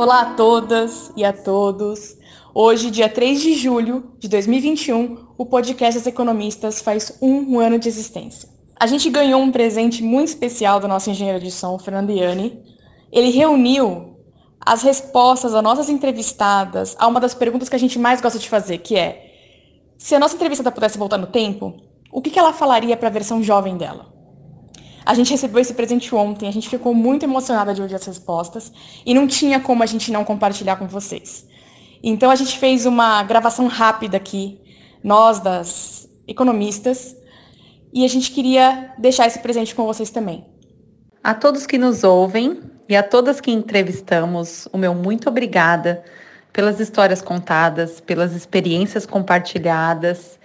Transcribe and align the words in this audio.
Olá 0.00 0.22
a 0.22 0.34
todas 0.34 1.12
e 1.14 1.22
a 1.22 1.30
todos. 1.30 2.16
Hoje, 2.54 2.90
dia 2.90 3.06
3 3.06 3.38
de 3.38 3.52
julho 3.52 4.14
de 4.18 4.28
2021, 4.28 5.26
o 5.36 5.44
podcast 5.44 5.98
das 5.98 6.06
economistas 6.06 6.80
faz 6.80 7.18
um 7.20 7.60
ano 7.60 7.78
de 7.78 7.86
existência. 7.86 8.48
A 8.76 8.86
gente 8.86 9.10
ganhou 9.10 9.42
um 9.42 9.52
presente 9.52 10.02
muito 10.02 10.28
especial 10.28 10.80
do 10.80 10.88
nosso 10.88 11.10
engenheiro 11.10 11.38
de 11.38 11.50
som, 11.50 11.78
Fernando 11.78 12.12
Iani. 12.12 12.62
Ele 13.12 13.28
reuniu 13.28 14.16
as 14.58 14.82
respostas 14.82 15.52
das 15.52 15.62
nossas 15.62 15.90
entrevistadas 15.90 16.96
a 16.98 17.06
uma 17.06 17.20
das 17.20 17.34
perguntas 17.34 17.68
que 17.68 17.76
a 17.76 17.78
gente 17.78 17.98
mais 17.98 18.22
gosta 18.22 18.38
de 18.38 18.48
fazer, 18.48 18.78
que 18.78 18.96
é: 18.96 19.34
se 19.98 20.14
a 20.14 20.18
nossa 20.18 20.34
entrevistada 20.34 20.72
pudesse 20.72 20.96
voltar 20.96 21.18
no 21.18 21.26
tempo, 21.26 21.76
o 22.10 22.22
que 22.22 22.38
ela 22.38 22.54
falaria 22.54 22.96
para 22.96 23.08
a 23.08 23.12
versão 23.12 23.42
jovem 23.42 23.76
dela? 23.76 24.09
A 25.04 25.14
gente 25.14 25.30
recebeu 25.30 25.60
esse 25.60 25.74
presente 25.74 26.14
ontem, 26.14 26.48
a 26.48 26.52
gente 26.52 26.68
ficou 26.68 26.94
muito 26.94 27.24
emocionada 27.24 27.72
de 27.72 27.80
ouvir 27.80 27.94
as 27.94 28.04
respostas 28.04 28.72
e 29.04 29.14
não 29.14 29.26
tinha 29.26 29.58
como 29.60 29.82
a 29.82 29.86
gente 29.86 30.12
não 30.12 30.24
compartilhar 30.24 30.76
com 30.76 30.86
vocês. 30.86 31.46
Então 32.02 32.30
a 32.30 32.34
gente 32.34 32.58
fez 32.58 32.86
uma 32.86 33.22
gravação 33.22 33.66
rápida 33.66 34.16
aqui, 34.16 34.60
nós 35.02 35.40
das 35.40 36.08
economistas, 36.26 37.16
e 37.92 38.04
a 38.04 38.08
gente 38.08 38.30
queria 38.30 38.92
deixar 38.98 39.26
esse 39.26 39.38
presente 39.38 39.74
com 39.74 39.84
vocês 39.84 40.10
também. 40.10 40.44
A 41.22 41.34
todos 41.34 41.66
que 41.66 41.76
nos 41.76 42.04
ouvem 42.04 42.60
e 42.88 42.96
a 42.96 43.02
todas 43.02 43.40
que 43.40 43.50
entrevistamos, 43.50 44.68
o 44.72 44.78
meu 44.78 44.94
muito 44.94 45.28
obrigada 45.28 46.02
pelas 46.52 46.80
histórias 46.80 47.20
contadas, 47.20 48.00
pelas 48.00 48.34
experiências 48.34 49.06
compartilhadas. 49.06 50.38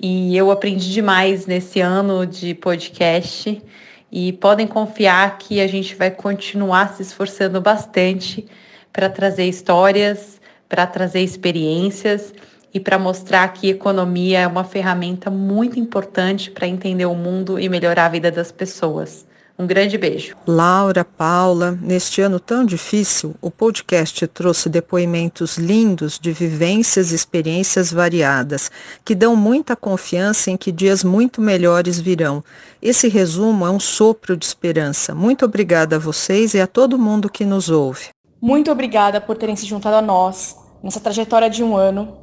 E 0.00 0.36
eu 0.36 0.50
aprendi 0.50 0.90
demais 0.92 1.46
nesse 1.46 1.80
ano 1.80 2.26
de 2.26 2.54
podcast 2.54 3.62
e 4.10 4.32
podem 4.32 4.66
confiar 4.66 5.38
que 5.38 5.60
a 5.60 5.66
gente 5.66 5.94
vai 5.94 6.10
continuar 6.10 6.94
se 6.94 7.02
esforçando 7.02 7.60
bastante 7.60 8.46
para 8.92 9.08
trazer 9.08 9.44
histórias, 9.44 10.40
para 10.68 10.86
trazer 10.86 11.20
experiências 11.20 12.34
e 12.72 12.80
para 12.80 12.98
mostrar 12.98 13.52
que 13.52 13.68
economia 13.68 14.40
é 14.40 14.46
uma 14.46 14.64
ferramenta 14.64 15.30
muito 15.30 15.78
importante 15.78 16.50
para 16.50 16.66
entender 16.66 17.06
o 17.06 17.14
mundo 17.14 17.58
e 17.58 17.68
melhorar 17.68 18.06
a 18.06 18.08
vida 18.08 18.30
das 18.30 18.50
pessoas. 18.50 19.26
Um 19.60 19.66
grande 19.66 19.98
beijo. 19.98 20.34
Laura, 20.46 21.04
Paula, 21.04 21.78
neste 21.82 22.22
ano 22.22 22.40
tão 22.40 22.64
difícil, 22.64 23.34
o 23.42 23.50
podcast 23.50 24.26
trouxe 24.28 24.70
depoimentos 24.70 25.58
lindos 25.58 26.18
de 26.18 26.32
vivências 26.32 27.12
e 27.12 27.14
experiências 27.14 27.92
variadas, 27.92 28.70
que 29.04 29.14
dão 29.14 29.36
muita 29.36 29.76
confiança 29.76 30.50
em 30.50 30.56
que 30.56 30.72
dias 30.72 31.04
muito 31.04 31.42
melhores 31.42 32.00
virão. 32.00 32.42
Esse 32.80 33.06
resumo 33.06 33.66
é 33.66 33.70
um 33.70 33.78
sopro 33.78 34.34
de 34.34 34.46
esperança. 34.46 35.14
Muito 35.14 35.44
obrigada 35.44 35.96
a 35.96 35.98
vocês 35.98 36.54
e 36.54 36.60
a 36.60 36.66
todo 36.66 36.98
mundo 36.98 37.28
que 37.28 37.44
nos 37.44 37.68
ouve. 37.68 38.08
Muito 38.40 38.72
obrigada 38.72 39.20
por 39.20 39.36
terem 39.36 39.56
se 39.56 39.66
juntado 39.66 39.96
a 39.96 40.00
nós 40.00 40.56
nessa 40.82 41.00
trajetória 41.00 41.50
de 41.50 41.62
um 41.62 41.76
ano, 41.76 42.16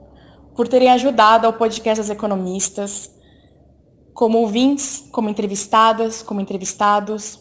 por 0.56 0.68
terem 0.68 0.90
ajudado 0.90 1.46
ao 1.46 1.54
podcast 1.54 2.02
das 2.02 2.10
economistas, 2.10 3.12
como 4.18 4.40
ouvintes, 4.40 5.06
como 5.12 5.30
entrevistadas, 5.30 6.24
como 6.24 6.42
entrevistados. 6.42 7.40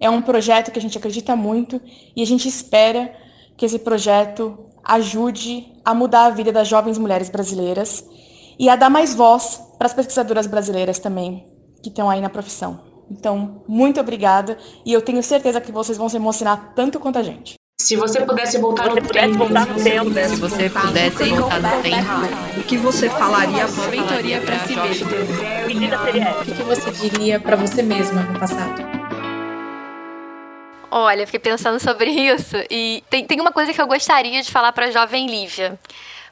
É 0.00 0.10
um 0.10 0.20
projeto 0.20 0.72
que 0.72 0.78
a 0.80 0.82
gente 0.82 0.98
acredita 0.98 1.36
muito 1.36 1.80
e 2.16 2.20
a 2.20 2.26
gente 2.26 2.48
espera 2.48 3.14
que 3.56 3.64
esse 3.64 3.78
projeto 3.78 4.58
ajude 4.82 5.72
a 5.84 5.94
mudar 5.94 6.26
a 6.26 6.30
vida 6.30 6.50
das 6.50 6.66
jovens 6.66 6.98
mulheres 6.98 7.30
brasileiras 7.30 8.04
e 8.58 8.68
a 8.68 8.74
dar 8.74 8.90
mais 8.90 9.14
voz 9.14 9.62
para 9.78 9.86
as 9.86 9.94
pesquisadoras 9.94 10.48
brasileiras 10.48 10.98
também, 10.98 11.46
que 11.80 11.90
estão 11.90 12.10
aí 12.10 12.20
na 12.20 12.28
profissão. 12.28 12.80
Então, 13.08 13.62
muito 13.68 14.00
obrigada 14.00 14.58
e 14.84 14.92
eu 14.92 15.02
tenho 15.02 15.22
certeza 15.22 15.60
que 15.60 15.70
vocês 15.70 15.96
vão 15.96 16.08
se 16.08 16.16
emocionar 16.16 16.72
tanto 16.74 16.98
quanto 16.98 17.20
a 17.20 17.22
gente. 17.22 17.55
Se 17.78 17.94
você 17.94 18.24
pudesse 18.24 18.58
voltar 18.58 18.88
no 18.88 18.96
tempo, 19.02 19.36
voltar 19.36 19.66
no 19.66 19.82
tempo, 19.84 20.10
se 20.14 20.36
você 20.36 20.70
pudesse 20.70 21.24
voltar 21.24 21.60
no 21.60 21.82
tempo, 21.82 22.58
o 22.58 22.62
que 22.62 22.78
você 22.78 23.10
falaria 23.10 23.68
para 23.68 23.88
mentoria 23.90 24.40
para 24.40 24.58
si 24.60 24.74
mesmo? 24.74 25.10
O 26.40 26.54
que 26.56 26.62
você 26.62 26.90
diria 26.90 27.38
para 27.38 27.54
você 27.54 27.82
mesma 27.82 28.22
no 28.22 28.40
passado? 28.40 28.82
Olha, 30.90 31.26
fiquei 31.26 31.38
pensando 31.38 31.78
sobre 31.78 32.10
isso 32.10 32.56
e 32.70 33.04
tem, 33.10 33.26
tem 33.26 33.38
uma 33.42 33.52
coisa 33.52 33.74
que 33.74 33.80
eu 33.80 33.86
gostaria 33.86 34.42
de 34.42 34.50
falar 34.50 34.72
para 34.72 34.86
a 34.86 34.90
jovem 34.90 35.26
Lívia, 35.26 35.78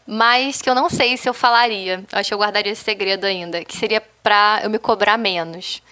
mas 0.07 0.63
que 0.63 0.71
eu 0.71 0.75
não 0.75 0.89
sei 0.89 1.19
se 1.19 1.29
eu 1.29 1.35
falaria. 1.35 2.03
Eu 2.11 2.19
acho 2.19 2.29
que 2.29 2.35
eu 2.35 2.39
guardaria 2.39 2.73
esse 2.73 2.83
segredo 2.83 3.27
ainda, 3.27 3.63
que 3.63 3.77
seria 3.77 4.03
para 4.23 4.61
eu 4.65 4.71
me 4.71 4.79
cobrar 4.79 5.19
menos. 5.19 5.83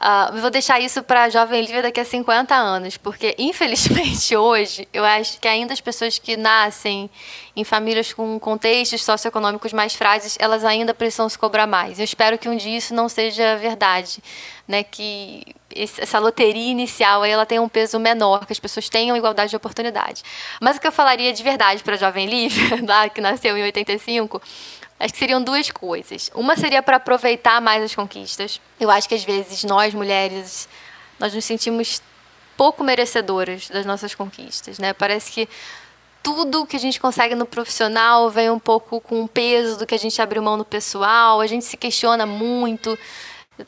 Uh, 0.00 0.40
vou 0.40 0.48
deixar 0.48 0.80
isso 0.80 1.02
para 1.02 1.24
a 1.24 1.28
Jovem 1.28 1.60
Lívia 1.60 1.82
daqui 1.82 2.00
a 2.00 2.04
50 2.06 2.54
anos, 2.54 2.96
porque 2.96 3.34
infelizmente 3.38 4.34
hoje 4.34 4.88
eu 4.94 5.04
acho 5.04 5.38
que 5.38 5.46
ainda 5.46 5.74
as 5.74 5.80
pessoas 5.80 6.18
que 6.18 6.38
nascem 6.38 7.10
em 7.54 7.64
famílias 7.64 8.10
com 8.10 8.40
contextos 8.40 9.04
socioeconômicos 9.04 9.74
mais 9.74 9.94
frágeis, 9.94 10.38
elas 10.40 10.64
ainda 10.64 10.94
precisam 10.94 11.28
se 11.28 11.38
cobrar 11.38 11.66
mais. 11.66 11.98
Eu 11.98 12.04
espero 12.06 12.38
que 12.38 12.48
um 12.48 12.56
dia 12.56 12.78
isso 12.78 12.94
não 12.94 13.10
seja 13.10 13.56
verdade, 13.56 14.22
né? 14.66 14.82
Que 14.82 15.44
essa 15.76 16.18
loteria 16.18 16.70
inicial 16.70 17.22
aí 17.22 17.30
ela 17.30 17.44
tenha 17.44 17.60
um 17.60 17.68
peso 17.68 17.98
menor, 18.00 18.46
que 18.46 18.52
as 18.54 18.58
pessoas 18.58 18.88
tenham 18.88 19.14
igualdade 19.14 19.50
de 19.50 19.56
oportunidade. 19.56 20.22
Mas 20.62 20.78
o 20.78 20.80
que 20.80 20.86
eu 20.86 20.92
falaria 20.92 21.30
de 21.30 21.42
verdade 21.42 21.82
para 21.82 21.94
a 21.94 21.98
Jovem 21.98 22.26
Lívia, 22.26 22.80
lá 22.88 23.06
que 23.10 23.20
nasceu 23.20 23.54
em 23.56 23.62
85, 23.64 24.40
Acho 25.00 25.14
que 25.14 25.18
seriam 25.18 25.42
duas 25.42 25.70
coisas. 25.70 26.30
Uma 26.34 26.56
seria 26.56 26.82
para 26.82 26.96
aproveitar 26.96 27.58
mais 27.58 27.82
as 27.82 27.94
conquistas. 27.94 28.60
Eu 28.78 28.90
acho 28.90 29.08
que 29.08 29.14
às 29.14 29.24
vezes 29.24 29.64
nós 29.64 29.94
mulheres 29.94 30.68
nós 31.18 31.34
nos 31.34 31.44
sentimos 31.44 32.02
pouco 32.56 32.84
merecedoras 32.84 33.68
das 33.70 33.86
nossas 33.86 34.14
conquistas, 34.14 34.78
né? 34.78 34.92
Parece 34.92 35.32
que 35.32 35.48
tudo 36.22 36.66
que 36.66 36.76
a 36.76 36.78
gente 36.78 37.00
consegue 37.00 37.34
no 37.34 37.46
profissional 37.46 38.28
vem 38.28 38.50
um 38.50 38.58
pouco 38.58 39.00
com 39.00 39.22
o 39.22 39.28
peso 39.28 39.78
do 39.78 39.86
que 39.86 39.94
a 39.94 39.98
gente 39.98 40.20
abriu 40.20 40.42
mão 40.42 40.58
no 40.58 40.64
pessoal. 40.66 41.40
A 41.40 41.46
gente 41.46 41.64
se 41.64 41.78
questiona 41.78 42.26
muito 42.26 42.98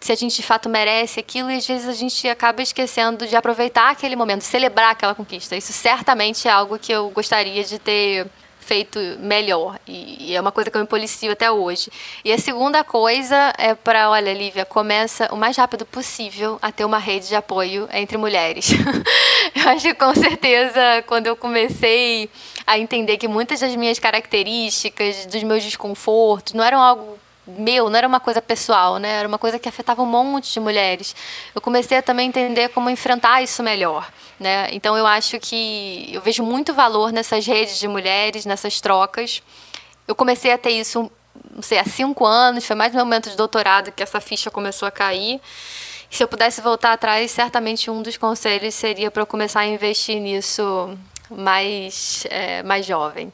se 0.01 0.13
a 0.13 0.15
gente 0.15 0.37
de 0.37 0.43
fato 0.43 0.69
merece 0.69 1.21
aquilo 1.21 1.51
e 1.51 1.57
às 1.57 1.67
vezes 1.67 1.89
a 1.89 1.93
gente 1.93 2.29
acaba 2.29 2.63
esquecendo 2.63 3.27
de 3.27 3.37
aproveitar 3.37 3.91
aquele 3.91 4.17
momento, 4.17 4.43
celebrar 4.43 4.91
aquela 4.91 5.15
conquista. 5.15 5.57
Isso 5.57 5.73
certamente 5.73 6.47
é 6.47 6.51
algo 6.51 6.79
que 6.79 6.93
eu 6.93 7.11
gostaria 7.11 7.65
de 7.65 7.79
ter 7.79 8.27
feito 8.63 8.99
melhor. 9.19 9.79
E, 9.87 10.31
e, 10.31 10.37
é 10.37 10.41
uma 10.41 10.53
coisa 10.53 10.71
que 10.71 10.77
eu 10.77 10.81
me 10.81 10.87
policio 10.87 11.33
até 11.33 11.51
hoje. 11.51 11.91
E 12.25 12.33
a 12.33 12.39
segunda 12.39 12.83
coisa 12.83 13.53
é 13.59 13.75
para, 13.75 14.11
olha, 14.11 14.33
Lívia, 14.33 14.65
começa 14.65 15.29
o 15.33 15.37
mais 15.37 15.57
rápido 15.57 15.85
possível 15.85 16.59
a 16.63 16.73
ter 16.73 16.85
uma 16.85 16.99
rede 16.99 17.29
de 17.29 17.35
apoio 17.35 17.89
entre 17.93 18.17
mulheres. 18.17 18.71
eu 19.55 19.69
acho 19.71 19.83
que 19.89 19.95
com 19.95 20.15
certeza 20.15 21.03
quando 21.07 21.27
eu 21.27 21.37
comecei 21.37 22.31
a 22.67 22.79
entender 22.79 23.17
que 23.19 23.29
muitas 23.29 23.61
das 23.61 23.75
minhas 23.75 23.99
características, 23.99 25.27
dos 25.27 25.43
meus 25.43 25.65
desconfortos, 25.65 26.55
não 26.55 26.65
eram 26.65 26.81
algo 26.81 27.19
meu, 27.47 27.91
não 27.91 27.97
era 27.97 28.07
uma 28.07 28.21
coisa 28.21 28.41
pessoal, 28.41 28.99
né? 28.99 29.19
Era 29.19 29.27
uma 29.27 29.39
coisa 29.39 29.59
que 29.59 29.69
afetava 29.69 30.01
um 30.03 30.07
monte 30.07 30.53
de 30.53 30.61
mulheres. 30.61 31.15
Eu 31.55 31.61
comecei 31.61 31.99
a 31.99 32.03
também 32.03 32.29
entender 32.29 32.69
como 32.69 32.89
enfrentar 32.89 33.43
isso 33.43 33.63
melhor, 33.63 34.09
né? 34.39 34.69
Então 34.71 34.97
eu 34.97 35.07
acho 35.07 35.41
que 35.41 36.09
eu 36.13 36.21
vejo 36.21 36.43
muito 36.45 36.73
valor 36.73 37.13
nessas 37.13 37.45
redes 37.45 37.79
de 37.79 37.89
mulheres, 37.89 38.47
nessas 38.47 38.81
trocas. 38.81 39.43
Eu 40.07 40.15
comecei 40.15 40.53
a 40.53 40.59
ter 40.59 40.71
isso, 40.71 41.11
não 41.51 41.63
sei, 41.63 41.79
há 41.79 41.85
cinco 41.85 42.25
anos, 42.25 42.65
foi 42.65 42.77
mais 42.77 42.93
no 42.93 43.01
momento 43.01 43.29
de 43.29 43.37
doutorado 43.37 43.91
que 43.91 44.03
essa 44.03 44.21
ficha 44.21 44.51
começou 44.51 44.87
a 44.87 44.91
cair. 44.91 45.41
Se 46.09 46.23
eu 46.23 46.29
pudesse 46.29 46.61
voltar 46.61 46.93
atrás, 46.93 47.31
certamente 47.31 47.91
um 47.91 48.03
dos 48.03 48.17
conselhos 48.17 48.75
seria 48.75 49.11
para 49.11 49.23
eu 49.23 49.27
começar 49.27 49.61
a 49.61 49.67
investir 49.67 50.21
nisso 50.21 50.97
mais, 51.29 52.25
é, 52.31 52.63
mais 52.63 52.87
jovem. 52.87 53.33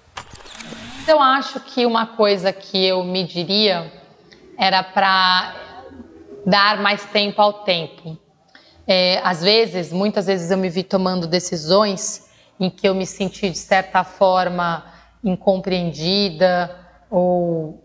Eu 1.07 1.21
acho 1.21 1.59
que 1.61 1.85
uma 1.85 2.07
coisa 2.07 2.53
que 2.53 2.87
eu 2.87 3.03
me 3.03 3.25
diria 3.25 3.98
era 4.59 4.83
para 4.83 5.55
dar 6.45 6.83
mais 6.83 7.05
tempo 7.07 7.41
ao 7.41 7.53
tempo. 7.63 8.19
É, 8.87 9.21
às 9.23 9.43
vezes, 9.43 9.93
muitas 9.93 10.27
vezes 10.27 10.51
eu 10.51 10.59
me 10.59 10.69
vi 10.69 10.83
tomando 10.83 11.27
decisões 11.27 12.29
em 12.59 12.69
que 12.69 12.89
eu 12.89 12.95
me 12.95 13.07
senti 13.07 13.51
de 13.51 13.59
certa 13.59 14.03
forma 14.03 14.85
incompreendida 15.23 16.75
ou 17.09 17.85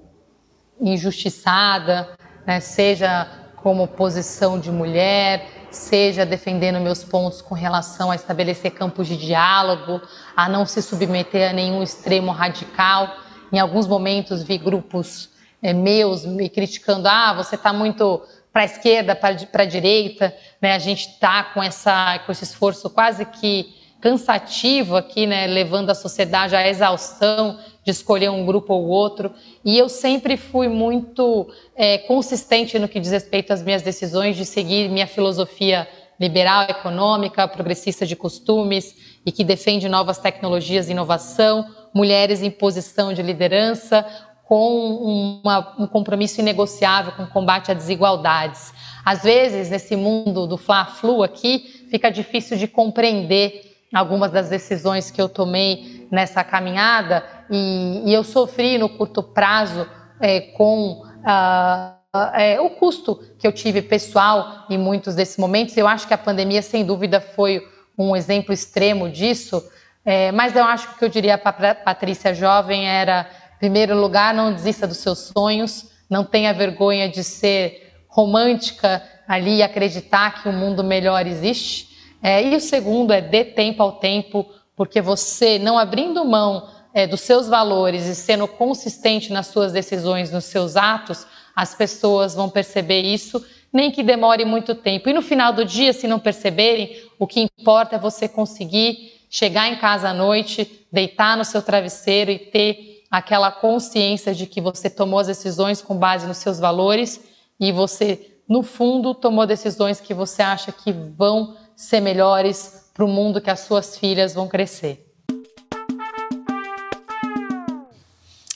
injustiçada, 0.81 2.10
né? 2.46 2.60
seja 2.60 3.28
como 3.58 3.88
posição 3.88 4.60
de 4.60 4.72
mulher, 4.72 5.48
seja 5.70 6.25
defendendo 6.25 6.80
meus 6.80 7.04
pontos 7.04 7.42
com 7.42 7.54
relação 7.54 8.12
a 8.12 8.16
estabelecer 8.16 8.72
campos 8.72 9.08
de 9.08 9.16
diálogo, 9.16 10.02
a 10.36 10.50
não 10.50 10.66
se 10.66 10.81
submeter 10.81 11.50
a 11.50 11.54
nenhum 11.54 11.84
extremo 11.84 12.31
radical. 12.31 13.16
Em 13.52 13.60
alguns 13.60 13.88
momentos 13.88 14.42
vi 14.42 14.58
grupos 14.58 15.30
é, 15.63 15.71
meus 15.71 16.25
me 16.25 16.50
criticando, 16.50 17.07
ah, 17.07 17.33
você 17.33 17.56
está 17.56 17.71
muito 17.71 18.21
para 18.51 18.63
a 18.63 18.65
esquerda, 18.65 19.15
para 19.15 19.63
a 19.63 19.65
direita, 19.65 20.36
né? 20.62 20.74
A 20.74 20.80
gente 20.80 21.07
está 21.07 21.44
com 21.45 21.63
essa 21.63 22.19
com 22.19 22.31
esse 22.31 22.44
esforço 22.44 22.89
quase 22.89 23.25
que 23.25 23.74
cansativo 24.00 24.98
aqui, 24.98 25.25
né? 25.25 25.48
Levando 25.48 25.89
a 25.89 25.95
sociedade 25.95 26.54
à 26.56 26.68
exaustão 26.68 27.57
de 27.83 27.92
escolher 27.92 28.30
um 28.30 28.45
grupo 28.45 28.74
ou 28.74 28.88
outro. 28.88 29.33
E 29.63 29.77
eu 29.77 29.88
sempre 29.88 30.36
fui 30.36 30.68
muito 30.68 31.48
é, 31.75 31.98
consistente 32.00 32.77
no 32.77 32.88
que 32.88 33.00
diz 33.00 33.12
respeito 33.12 33.54
às 33.54 33.63
minhas 33.63 33.81
decisões 33.81 34.36
de 34.36 34.45
seguir 34.45 34.89
minha 34.89 35.07
filosofia 35.07 35.88
liberal 36.19 36.63
econômica, 36.69 37.48
progressista 37.48 38.06
de 38.06 38.15
costumes 38.15 38.95
e 39.25 39.31
que 39.31 39.44
defende 39.44 39.89
novas 39.89 40.18
tecnologias 40.18 40.88
e 40.88 40.92
inovação, 40.92 41.65
mulheres 41.94 42.42
em 42.42 42.51
posição 42.51 43.13
de 43.13 43.21
liderança, 43.21 44.06
com 44.53 45.39
uma, 45.44 45.73
um 45.79 45.88
compromisso 45.88 46.39
inegociável 46.39 47.11
com 47.13 47.23
o 47.23 47.27
combate 47.27 47.71
a 47.71 47.73
desigualdades. 47.73 48.71
Às 49.03 49.23
vezes, 49.23 49.71
nesse 49.71 49.95
mundo 49.95 50.45
do 50.45 50.59
Fla-Flu 50.59 51.23
aqui, 51.23 51.88
fica 51.89 52.11
difícil 52.11 52.55
de 52.55 52.67
compreender 52.67 53.75
algumas 53.91 54.31
das 54.31 54.50
decisões 54.50 55.09
que 55.09 55.19
eu 55.19 55.27
tomei 55.27 56.07
nessa 56.11 56.44
caminhada 56.44 57.25
e, 57.50 58.03
e 58.05 58.13
eu 58.13 58.23
sofri 58.23 58.77
no 58.77 58.89
curto 58.89 59.23
prazo 59.23 59.89
é, 60.19 60.41
com 60.41 61.01
uh, 61.01 62.29
é, 62.35 62.61
o 62.61 62.69
custo 62.69 63.23
que 63.39 63.47
eu 63.47 63.51
tive 63.51 63.81
pessoal 63.81 64.67
em 64.69 64.77
muitos 64.77 65.15
desses 65.15 65.38
momentos. 65.38 65.75
Eu 65.75 65.88
acho 65.88 66.07
que 66.07 66.13
a 66.13 66.17
pandemia, 66.17 66.61
sem 66.61 66.85
dúvida, 66.85 67.19
foi 67.19 67.67
um 67.97 68.15
exemplo 68.15 68.53
extremo 68.53 69.09
disso. 69.09 69.67
É, 70.05 70.31
mas 70.33 70.55
eu 70.55 70.65
acho 70.65 70.89
que 70.89 70.94
o 70.94 70.97
que 70.97 71.05
eu 71.05 71.09
diria 71.09 71.38
para 71.38 71.73
Patrícia 71.73 72.33
jovem 72.35 72.88
era, 72.88 73.25
primeiro 73.63 73.98
lugar, 73.98 74.33
não 74.33 74.51
desista 74.51 74.86
dos 74.86 74.98
seus 74.98 75.31
sonhos, 75.33 75.86
não 76.10 76.25
tenha 76.25 76.54
vergonha 76.54 77.07
de 77.07 77.24
ser 77.24 77.94
romântica 78.10 79.01
ali 79.25 79.60
e 79.60 79.63
acreditar 79.63 80.44
que 80.44 80.50
um 80.50 80.51
mundo 80.51 80.83
melhor 80.83 81.25
existe. 81.25 81.88
É, 82.21 82.45
e 82.45 82.54
o 82.57 82.60
segundo 82.60 83.13
é 83.13 83.21
dê 83.21 83.45
tempo 83.45 83.81
ao 83.81 83.94
tempo, 83.94 84.45
porque 84.75 85.00
você, 85.00 85.57
não 85.57 85.80
abrindo 85.80 86.25
mão 86.25 86.68
é, 86.94 87.07
dos 87.07 87.21
seus 87.21 87.48
valores 87.48 88.06
e 88.06 88.15
sendo 88.15 88.50
consistente 88.50 89.31
nas 89.31 89.48
suas 89.48 89.71
decisões, 89.71 90.30
nos 90.30 90.44
seus 90.44 90.75
atos, 90.75 91.25
as 91.56 91.74
pessoas 91.74 92.36
vão 92.36 92.50
perceber 92.50 93.00
isso, 93.00 93.42
nem 93.71 93.92
que 93.92 94.04
demore 94.04 94.44
muito 94.44 94.75
tempo. 94.75 95.07
E 95.07 95.13
no 95.13 95.21
final 95.21 95.54
do 95.54 95.63
dia, 95.63 95.94
se 95.94 96.06
não 96.06 96.19
perceberem, 96.19 97.01
o 97.18 97.25
que 97.25 97.39
importa 97.39 97.95
é 97.95 98.00
você 98.00 98.27
conseguir 98.27 99.21
chegar 99.30 99.69
em 99.69 99.77
casa 99.77 100.10
à 100.10 100.13
noite, 100.13 100.86
deitar 100.92 101.38
no 101.38 101.45
seu 101.45 101.62
travesseiro 101.62 102.30
e 102.30 102.38
ter 102.38 102.93
aquela 103.13 103.51
consciência 103.51 104.33
de 104.33 104.48
que 104.48 104.60
você 104.60 104.89
tomou 104.89 105.19
as 105.19 105.27
decisões 105.27 105.83
com 105.83 105.95
base 105.95 106.25
nos 106.25 106.38
seus 106.38 106.57
valores 106.57 107.21
e 107.60 107.71
você, 107.71 108.39
no 108.50 108.63
fundo, 108.63 109.13
tomou 109.13 109.45
decisões 109.45 110.01
que 110.01 110.15
você 110.15 110.42
acha 110.42 110.71
que 110.71 110.92
vão 110.92 111.56
ser 111.75 112.00
melhores 112.00 112.89
para 112.92 113.06
o 113.06 113.07
mundo 113.07 113.39
que 113.39 113.51
as 113.51 113.60
suas 113.60 113.95
filhas 114.00 114.33
vão 114.33 114.48
crescer. 114.48 115.13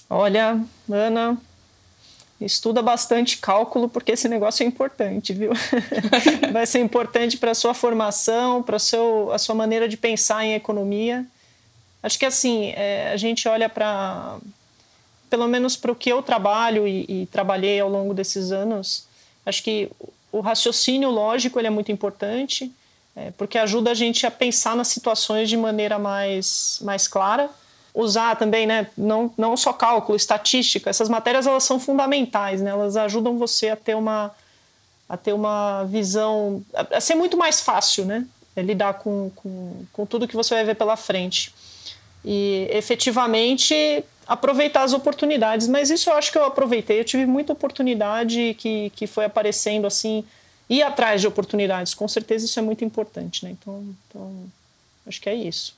Olha, 0.09 0.59
Ana, 0.89 1.37
estuda 2.41 2.81
bastante 2.81 3.37
cálculo 3.37 3.87
porque 3.87 4.13
esse 4.13 4.27
negócio 4.27 4.63
é 4.63 4.65
importante, 4.65 5.33
viu? 5.33 5.51
Vai 6.51 6.65
ser 6.65 6.79
importante 6.79 7.37
para 7.37 7.51
a 7.51 7.55
sua 7.55 7.75
formação, 7.75 8.63
para 8.63 8.77
a 8.77 9.37
sua 9.37 9.53
maneira 9.53 9.87
de 9.87 9.97
pensar 9.97 10.43
em 10.43 10.55
economia. 10.55 11.27
Acho 12.01 12.19
que 12.19 12.25
assim, 12.25 12.71
é, 12.75 13.11
a 13.11 13.17
gente 13.17 13.47
olha 13.47 13.67
para, 13.67 14.37
pelo 15.29 15.47
menos 15.47 15.75
para 15.75 15.91
o 15.91 15.95
que 15.95 16.09
eu 16.09 16.21
trabalho 16.21 16.87
e, 16.87 17.05
e, 17.07 17.25
trabalhei 17.27 17.79
ao 17.79 17.89
longo 17.89 18.13
desses 18.13 18.51
anos, 18.51 19.05
acho 19.45 19.63
que 19.63 19.89
o 20.31 20.39
raciocínio 20.39 21.09
lógico 21.09 21.59
ele 21.59 21.67
é 21.67 21.71
muito 21.71 21.91
importante, 21.91 22.71
é, 23.15 23.31
porque 23.31 23.57
ajuda 23.57 23.91
a 23.91 23.93
gente 23.93 24.27
a 24.27 24.31
pensar 24.31 24.75
nas 24.75 24.89
situações 24.89 25.49
de 25.49 25.57
maneira 25.57 25.97
mais, 25.97 26.79
mais 26.83 27.07
clara. 27.07 27.49
Usar 27.93 28.35
também, 28.35 28.67
né, 28.67 28.87
não, 28.95 29.33
não 29.35 29.57
só 29.57 29.73
cálculo, 29.73 30.15
estatística, 30.15 30.87
essas 30.87 31.09
matérias 31.09 31.47
elas 31.47 31.63
são 31.63 31.79
fundamentais, 31.79 32.61
né, 32.61 32.69
elas 32.69 32.95
ajudam 32.95 33.39
você 33.39 33.69
a 33.69 33.75
ter 33.75 33.95
uma, 33.95 34.29
a 35.09 35.17
ter 35.17 35.33
uma 35.33 35.83
visão, 35.85 36.63
a, 36.75 36.97
a 36.97 37.01
ser 37.01 37.15
muito 37.15 37.35
mais 37.35 37.59
fácil, 37.59 38.05
né, 38.05 38.23
é 38.55 38.61
lidar 38.61 38.95
com, 38.95 39.31
com, 39.35 39.85
com 39.91 40.05
tudo 40.05 40.27
que 40.27 40.35
você 40.35 40.53
vai 40.53 40.63
ver 40.63 40.75
pela 40.75 40.95
frente. 40.95 41.51
E 42.23 42.67
efetivamente 42.71 44.03
aproveitar 44.27 44.83
as 44.83 44.93
oportunidades, 44.93 45.67
mas 45.67 45.89
isso 45.89 46.09
eu 46.09 46.13
acho 46.13 46.31
que 46.31 46.37
eu 46.37 46.43
aproveitei, 46.43 46.99
eu 46.99 47.05
tive 47.05 47.25
muita 47.25 47.53
oportunidade 47.53 48.55
que, 48.59 48.91
que 48.95 49.07
foi 49.07 49.23
aparecendo 49.23 49.87
assim, 49.87 50.25
ir 50.69 50.83
atrás 50.83 51.21
de 51.21 51.27
oportunidades, 51.27 51.93
com 51.93 52.07
certeza 52.09 52.45
isso 52.45 52.59
é 52.59 52.61
muito 52.61 52.83
importante, 52.83 53.45
né, 53.45 53.51
então, 53.51 53.85
então 54.09 54.51
acho 55.07 55.21
que 55.21 55.29
é 55.29 55.35
isso. 55.35 55.77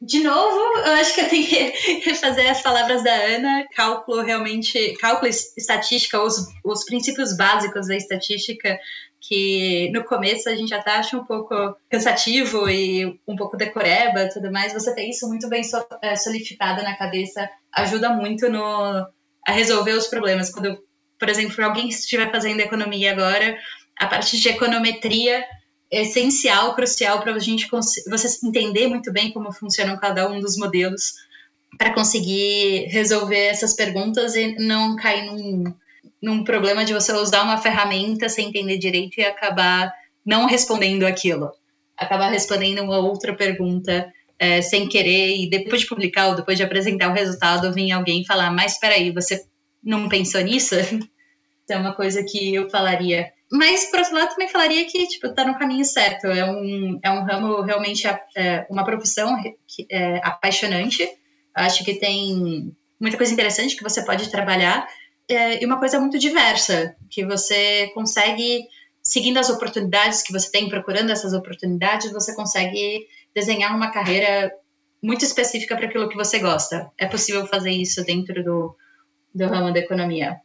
De 0.00 0.20
novo, 0.20 0.78
eu 0.78 0.92
acho 0.94 1.14
que 1.14 1.20
eu 1.20 1.28
tenho 1.28 1.72
que 2.02 2.14
fazer 2.14 2.48
as 2.48 2.62
palavras 2.62 3.04
da 3.04 3.12
Ana. 3.12 3.66
Cálculo 3.76 4.22
realmente, 4.22 4.96
cálculo 4.98 5.28
estatística, 5.28 6.18
os, 6.22 6.46
os 6.64 6.86
princípios 6.86 7.36
básicos 7.36 7.86
da 7.86 7.94
estatística, 7.94 8.80
que 9.20 9.90
no 9.92 10.02
começo 10.04 10.48
a 10.48 10.56
gente 10.56 10.72
até 10.72 10.92
acha 10.92 11.16
um 11.16 11.24
pouco 11.24 11.54
cansativo 11.90 12.68
e 12.70 13.20
um 13.28 13.36
pouco 13.36 13.56
decoreba 13.56 14.22
e 14.22 14.28
tudo 14.30 14.50
mais. 14.50 14.72
Você 14.72 14.94
tem 14.94 15.10
isso 15.10 15.28
muito 15.28 15.48
bem 15.48 15.62
é, 16.02 16.16
solidificado 16.16 16.82
na 16.82 16.96
cabeça, 16.96 17.48
ajuda 17.72 18.10
muito 18.10 18.48
no, 18.48 19.06
a 19.46 19.52
resolver 19.52 19.92
os 19.92 20.06
problemas. 20.06 20.50
Quando, 20.50 20.82
por 21.18 21.28
exemplo, 21.28 21.62
alguém 21.62 21.88
estiver 21.88 22.30
fazendo 22.30 22.60
economia 22.60 23.12
agora, 23.12 23.58
a 23.98 24.06
parte 24.06 24.40
de 24.40 24.48
econometria 24.48 25.44
essencial, 25.90 26.74
crucial 26.74 27.20
para 27.20 27.34
a 27.34 27.38
gente 27.38 27.68
você 28.08 28.46
entender 28.46 28.86
muito 28.86 29.12
bem 29.12 29.32
como 29.32 29.52
funcionam 29.52 29.98
cada 29.98 30.28
um 30.30 30.40
dos 30.40 30.56
modelos 30.56 31.14
para 31.76 31.92
conseguir 31.92 32.86
resolver 32.90 33.46
essas 33.46 33.74
perguntas 33.74 34.34
e 34.34 34.56
não 34.58 34.96
cair 34.96 35.26
num, 35.26 35.74
num 36.22 36.44
problema 36.44 36.84
de 36.84 36.92
você 36.92 37.12
usar 37.12 37.42
uma 37.42 37.58
ferramenta 37.58 38.28
sem 38.28 38.48
entender 38.48 38.78
direito 38.78 39.18
e 39.18 39.24
acabar 39.24 39.92
não 40.24 40.46
respondendo 40.46 41.04
aquilo, 41.04 41.50
acabar 41.96 42.30
respondendo 42.30 42.82
uma 42.82 42.98
outra 42.98 43.34
pergunta 43.34 44.12
é, 44.38 44.62
sem 44.62 44.88
querer 44.88 45.36
e 45.36 45.48
depois 45.48 45.82
de 45.82 45.88
publicar 45.88 46.28
ou 46.28 46.36
depois 46.36 46.56
de 46.56 46.64
apresentar 46.64 47.10
o 47.10 47.14
resultado 47.14 47.72
vir 47.72 47.92
alguém 47.92 48.24
falar, 48.24 48.50
mas 48.50 48.72
espera 48.72 48.94
aí, 48.94 49.10
você 49.10 49.42
não 49.82 50.08
pensou 50.08 50.40
nisso? 50.40 50.74
é 51.70 51.76
uma 51.76 51.94
coisa 51.94 52.24
que 52.24 52.54
eu 52.54 52.68
falaria 52.68 53.32
mas, 53.50 53.90
por 53.90 53.98
outro 53.98 54.14
lado, 54.14 54.30
também 54.30 54.48
falaria 54.48 54.86
que, 54.86 55.08
tipo, 55.08 55.34
tá 55.34 55.44
no 55.44 55.58
caminho 55.58 55.84
certo. 55.84 56.28
É 56.28 56.44
um, 56.44 57.00
é 57.02 57.10
um 57.10 57.24
ramo 57.24 57.62
realmente, 57.62 58.06
é, 58.36 58.64
uma 58.70 58.84
profissão 58.84 59.36
que, 59.66 59.86
é, 59.90 60.20
apaixonante. 60.22 61.06
Acho 61.52 61.84
que 61.84 61.94
tem 61.94 62.72
muita 63.00 63.16
coisa 63.16 63.32
interessante 63.32 63.74
que 63.74 63.82
você 63.82 64.04
pode 64.04 64.30
trabalhar. 64.30 64.86
É, 65.30 65.62
e 65.62 65.64
uma 65.64 65.78
coisa 65.78 66.00
muito 66.00 66.18
diversa, 66.18 66.96
que 67.08 67.24
você 67.24 67.88
consegue, 67.94 68.64
seguindo 69.00 69.38
as 69.38 69.48
oportunidades 69.48 70.22
que 70.22 70.32
você 70.32 70.50
tem, 70.50 70.68
procurando 70.68 71.10
essas 71.10 71.32
oportunidades, 71.32 72.10
você 72.10 72.34
consegue 72.34 73.06
desenhar 73.32 73.74
uma 73.76 73.92
carreira 73.92 74.52
muito 75.00 75.24
específica 75.24 75.76
para 75.76 75.86
aquilo 75.86 76.08
que 76.08 76.16
você 76.16 76.40
gosta. 76.40 76.90
É 76.98 77.06
possível 77.06 77.46
fazer 77.46 77.70
isso 77.70 78.04
dentro 78.04 78.42
do, 78.42 78.74
do 79.32 79.46
ramo 79.46 79.72
da 79.72 79.78
economia. 79.78 80.40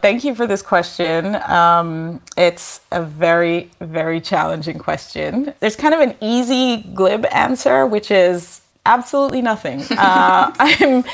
Thank 0.00 0.24
you 0.24 0.36
for 0.36 0.46
this 0.46 0.62
question. 0.62 1.36
Um, 1.48 2.20
it's 2.36 2.80
a 2.92 3.02
very, 3.02 3.68
very 3.80 4.20
challenging 4.20 4.78
question. 4.78 5.52
There's 5.58 5.76
kind 5.76 5.92
of 5.92 6.00
an 6.00 6.14
easy, 6.20 6.84
glib 6.94 7.26
answer, 7.32 7.84
which 7.84 8.12
is 8.12 8.61
absolutely 8.86 9.42
nothing. 9.42 9.80
Uh, 9.90 10.52
I'm, 10.58 11.04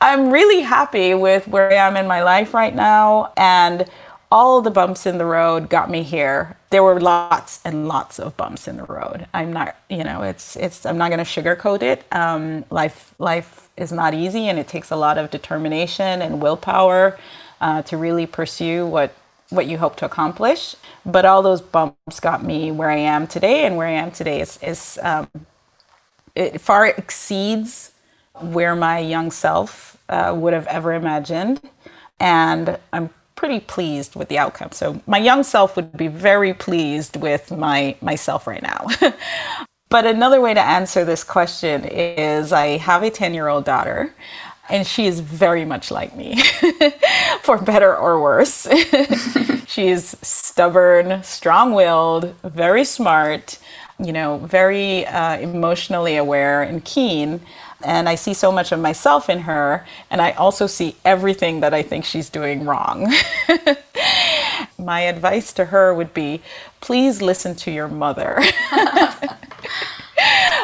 I'm 0.00 0.30
really 0.30 0.60
happy 0.60 1.14
with 1.14 1.48
where 1.48 1.70
I 1.70 1.74
am 1.74 1.96
in 1.96 2.06
my 2.06 2.22
life 2.22 2.54
right 2.54 2.74
now, 2.74 3.32
and 3.36 3.88
all 4.30 4.60
the 4.60 4.70
bumps 4.70 5.06
in 5.06 5.18
the 5.18 5.24
road 5.24 5.70
got 5.70 5.90
me 5.90 6.02
here. 6.02 6.56
There 6.70 6.82
were 6.82 7.00
lots 7.00 7.60
and 7.64 7.88
lots 7.88 8.18
of 8.18 8.36
bumps 8.36 8.68
in 8.68 8.76
the 8.76 8.84
road. 8.84 9.26
I'm 9.32 9.52
not, 9.52 9.76
you 9.88 10.04
know, 10.04 10.22
it's, 10.22 10.56
it's. 10.56 10.84
I'm 10.84 10.98
not 10.98 11.10
going 11.10 11.24
to 11.24 11.24
sugarcoat 11.24 11.82
it. 11.82 12.04
Um, 12.12 12.64
life, 12.70 13.14
life 13.18 13.68
is 13.76 13.90
not 13.90 14.12
easy, 14.14 14.48
and 14.48 14.58
it 14.58 14.68
takes 14.68 14.90
a 14.90 14.96
lot 14.96 15.16
of 15.18 15.30
determination 15.30 16.20
and 16.20 16.42
willpower 16.42 17.18
uh, 17.60 17.82
to 17.82 17.96
really 17.96 18.26
pursue 18.26 18.86
what 18.86 19.14
what 19.50 19.66
you 19.66 19.78
hope 19.78 19.96
to 19.96 20.04
accomplish. 20.04 20.76
But 21.06 21.24
all 21.24 21.40
those 21.40 21.62
bumps 21.62 22.20
got 22.20 22.44
me 22.44 22.70
where 22.70 22.90
I 22.90 22.98
am 22.98 23.26
today, 23.26 23.64
and 23.64 23.78
where 23.78 23.86
I 23.86 23.92
am 23.92 24.10
today 24.10 24.42
is 24.42 24.58
is 24.62 24.98
um, 25.02 25.28
it 26.38 26.60
far 26.60 26.86
exceeds 26.86 27.92
where 28.40 28.76
my 28.76 29.00
young 29.00 29.30
self 29.30 29.98
uh, 30.08 30.32
would 30.34 30.52
have 30.52 30.66
ever 30.68 30.92
imagined, 30.94 31.60
and 32.20 32.78
I'm 32.92 33.10
pretty 33.34 33.60
pleased 33.60 34.14
with 34.14 34.28
the 34.28 34.38
outcome. 34.38 34.72
So 34.72 35.00
my 35.06 35.18
young 35.18 35.42
self 35.42 35.76
would 35.76 35.96
be 35.96 36.08
very 36.08 36.54
pleased 36.54 37.16
with 37.16 37.50
my 37.50 37.96
myself 38.00 38.46
right 38.46 38.62
now. 38.62 38.86
but 39.88 40.06
another 40.06 40.40
way 40.40 40.54
to 40.54 40.60
answer 40.60 41.04
this 41.04 41.24
question 41.24 41.84
is 41.84 42.52
I 42.52 42.78
have 42.78 43.02
a 43.02 43.10
10-year-old 43.10 43.64
daughter 43.64 44.14
and 44.68 44.86
she 44.86 45.06
is 45.06 45.20
very 45.20 45.64
much 45.64 45.90
like 45.90 46.14
me, 46.14 46.40
for 47.42 47.56
better 47.56 47.96
or 47.96 48.20
worse. 48.20 48.66
she 49.66 49.88
is 49.88 50.16
stubborn, 50.20 51.22
strong 51.22 51.72
willed, 51.72 52.34
very 52.44 52.84
smart, 52.84 53.58
you 53.98 54.12
know, 54.12 54.38
very 54.38 55.06
uh, 55.06 55.38
emotionally 55.38 56.16
aware 56.16 56.62
and 56.62 56.84
keen. 56.84 57.40
And 57.84 58.08
I 58.08 58.14
see 58.14 58.34
so 58.34 58.50
much 58.50 58.72
of 58.72 58.80
myself 58.80 59.30
in 59.30 59.40
her, 59.40 59.86
and 60.10 60.20
I 60.20 60.32
also 60.32 60.66
see 60.66 60.96
everything 61.04 61.60
that 61.60 61.72
I 61.72 61.82
think 61.82 62.04
she's 62.04 62.28
doing 62.28 62.64
wrong. 62.64 63.12
my 64.78 65.02
advice 65.02 65.52
to 65.54 65.66
her 65.66 65.94
would 65.94 66.14
be 66.14 66.42
please 66.80 67.22
listen 67.22 67.54
to 67.56 67.70
your 67.70 67.88
mother. 67.88 68.40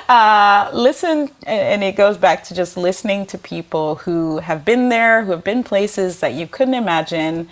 uh, 0.09 0.71
listen, 0.73 1.31
and 1.47 1.85
it 1.85 1.97
goes 1.97 2.17
back 2.17 2.45
to 2.45 2.55
just 2.55 2.77
listening 2.77 3.27
to 3.27 3.39
people 3.39 3.97
who 3.97 4.39
have 4.39 4.65
been 4.65 4.89
there, 4.89 5.25
who 5.25 5.33
have 5.33 5.45
been 5.45 5.63
places 5.63 6.21
that 6.21 6.35
you 6.35 6.47
couldn't 6.47 6.75
imagine, 6.75 7.49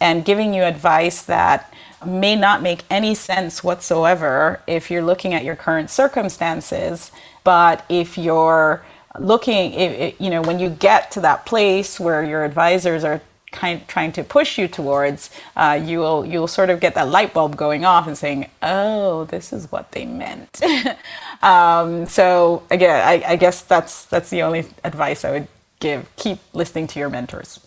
and 0.00 0.24
giving 0.24 0.54
you 0.54 0.62
advice 0.62 1.22
that 1.22 1.72
may 2.06 2.36
not 2.36 2.62
make 2.62 2.82
any 2.90 3.14
sense 3.14 3.62
whatsoever 3.62 4.60
if 4.66 4.90
you're 4.90 5.02
looking 5.02 5.34
at 5.34 5.44
your 5.44 5.56
current 5.56 5.90
circumstances. 5.90 7.10
But 7.44 7.84
if 7.88 8.16
you're 8.16 8.84
looking, 9.18 10.14
you 10.18 10.30
know, 10.30 10.42
when 10.42 10.58
you 10.58 10.70
get 10.70 11.10
to 11.12 11.20
that 11.20 11.46
place 11.46 11.98
where 11.98 12.22
your 12.22 12.44
advisors 12.44 13.04
are 13.04 13.20
kind 13.52 13.86
trying 13.88 14.12
to 14.12 14.22
push 14.22 14.58
you 14.58 14.68
towards, 14.68 15.30
uh, 15.56 15.80
you 15.82 15.98
will 15.98 16.24
you'll 16.24 16.46
sort 16.46 16.70
of 16.70 16.80
get 16.80 16.94
that 16.94 17.08
light 17.08 17.34
bulb 17.34 17.56
going 17.56 17.84
off 17.84 18.06
and 18.06 18.16
saying, 18.16 18.48
"Oh, 18.62 19.24
this 19.24 19.52
is 19.52 19.70
what 19.72 19.92
they 19.92 20.06
meant." 20.06 20.60
um, 21.42 22.06
so 22.06 22.62
again, 22.70 23.06
I, 23.06 23.32
I 23.32 23.36
guess 23.36 23.62
that's 23.62 24.04
that's 24.06 24.30
the 24.30 24.42
only 24.42 24.66
advice 24.84 25.24
I 25.24 25.32
would 25.32 25.48
give. 25.80 26.08
Keep 26.16 26.38
listening 26.52 26.86
to 26.88 26.98
your 26.98 27.08
mentors. 27.08 27.60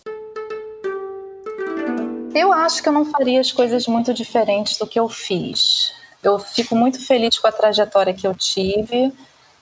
Eu 2.34 2.52
acho 2.52 2.82
que 2.82 2.88
eu 2.88 2.92
não 2.92 3.04
faria 3.04 3.40
as 3.40 3.52
coisas 3.52 3.86
muito 3.86 4.12
diferentes 4.12 4.76
do 4.76 4.86
que 4.86 4.98
eu 4.98 5.08
fiz. 5.08 5.92
Eu 6.20 6.38
fico 6.38 6.74
muito 6.74 7.04
feliz 7.06 7.38
com 7.38 7.46
a 7.46 7.52
trajetória 7.52 8.12
que 8.12 8.26
eu 8.26 8.34
tive 8.34 9.12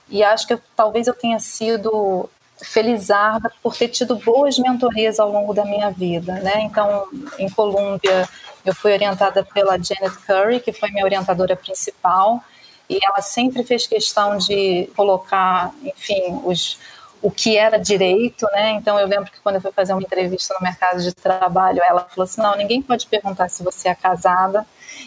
e 0.08 0.22
acho 0.22 0.46
que 0.46 0.54
eu, 0.54 0.60
talvez 0.74 1.06
eu 1.06 1.14
tenha 1.14 1.38
sido 1.38 2.30
felizarda 2.62 3.52
por 3.62 3.76
ter 3.76 3.88
tido 3.88 4.16
boas 4.16 4.58
mentorias 4.58 5.20
ao 5.20 5.30
longo 5.30 5.52
da 5.52 5.64
minha 5.64 5.90
vida, 5.90 6.34
né? 6.34 6.62
Então, 6.62 7.08
em 7.38 7.50
Colômbia, 7.50 8.28
eu 8.64 8.74
fui 8.74 8.92
orientada 8.92 9.44
pela 9.44 9.72
Janet 9.72 10.16
Curry, 10.26 10.60
que 10.60 10.72
foi 10.72 10.90
minha 10.90 11.04
orientadora 11.04 11.56
principal, 11.56 12.42
e 12.88 12.98
ela 13.04 13.20
sempre 13.20 13.64
fez 13.64 13.86
questão 13.86 14.38
de 14.38 14.88
colocar, 14.96 15.72
enfim, 15.82 16.40
os 16.44 16.78
o 17.22 17.30
que 17.30 17.56
era 17.56 17.78
direito, 17.78 18.46
né? 18.52 18.72
Então 18.72 18.98
eu 18.98 19.06
lembro 19.06 19.30
que 19.30 19.40
quando 19.40 19.54
eu 19.54 19.60
fui 19.60 19.70
fazer 19.70 19.92
uma 19.92 20.02
entrevista 20.02 20.52
no 20.54 20.60
mercado 20.60 21.00
de 21.00 21.14
trabalho, 21.14 21.80
ela 21.88 22.00
falou 22.00 22.24
assim: 22.24 22.42
não, 22.42 22.56
ninguém 22.56 22.82
pode 22.82 23.06
perguntar 23.06 23.48
se 23.48 23.62
você 23.62 23.88
é 23.88 23.94
casada, 23.94 24.66